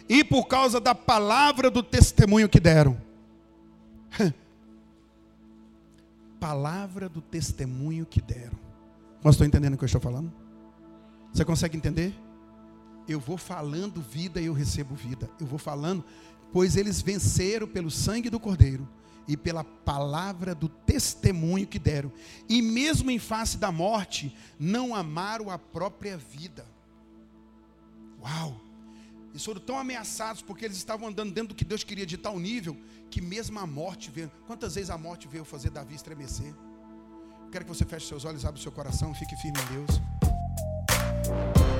[0.08, 2.96] E por causa da palavra do testemunho que deram.
[6.38, 8.56] palavra do testemunho que deram.
[9.24, 10.32] Mas estou entendendo o que eu estou falando?
[11.38, 12.12] Você consegue entender?
[13.06, 15.30] Eu vou falando vida e eu recebo vida.
[15.38, 16.04] Eu vou falando,
[16.52, 18.88] pois eles venceram pelo sangue do Cordeiro
[19.28, 22.10] e pela palavra do testemunho que deram,
[22.48, 26.66] e mesmo em face da morte, não amaram a própria vida.
[28.20, 28.60] Uau!
[29.30, 32.36] Eles foram tão ameaçados porque eles estavam andando dentro do que Deus queria de tal
[32.36, 32.76] nível
[33.12, 34.28] que mesmo a morte veio.
[34.44, 36.52] Quantas vezes a morte veio fazer Davi estremecer?
[37.52, 40.37] Quero que você feche seus olhos, abra o seu coração, fique firme em Deus.
[41.28, 41.77] you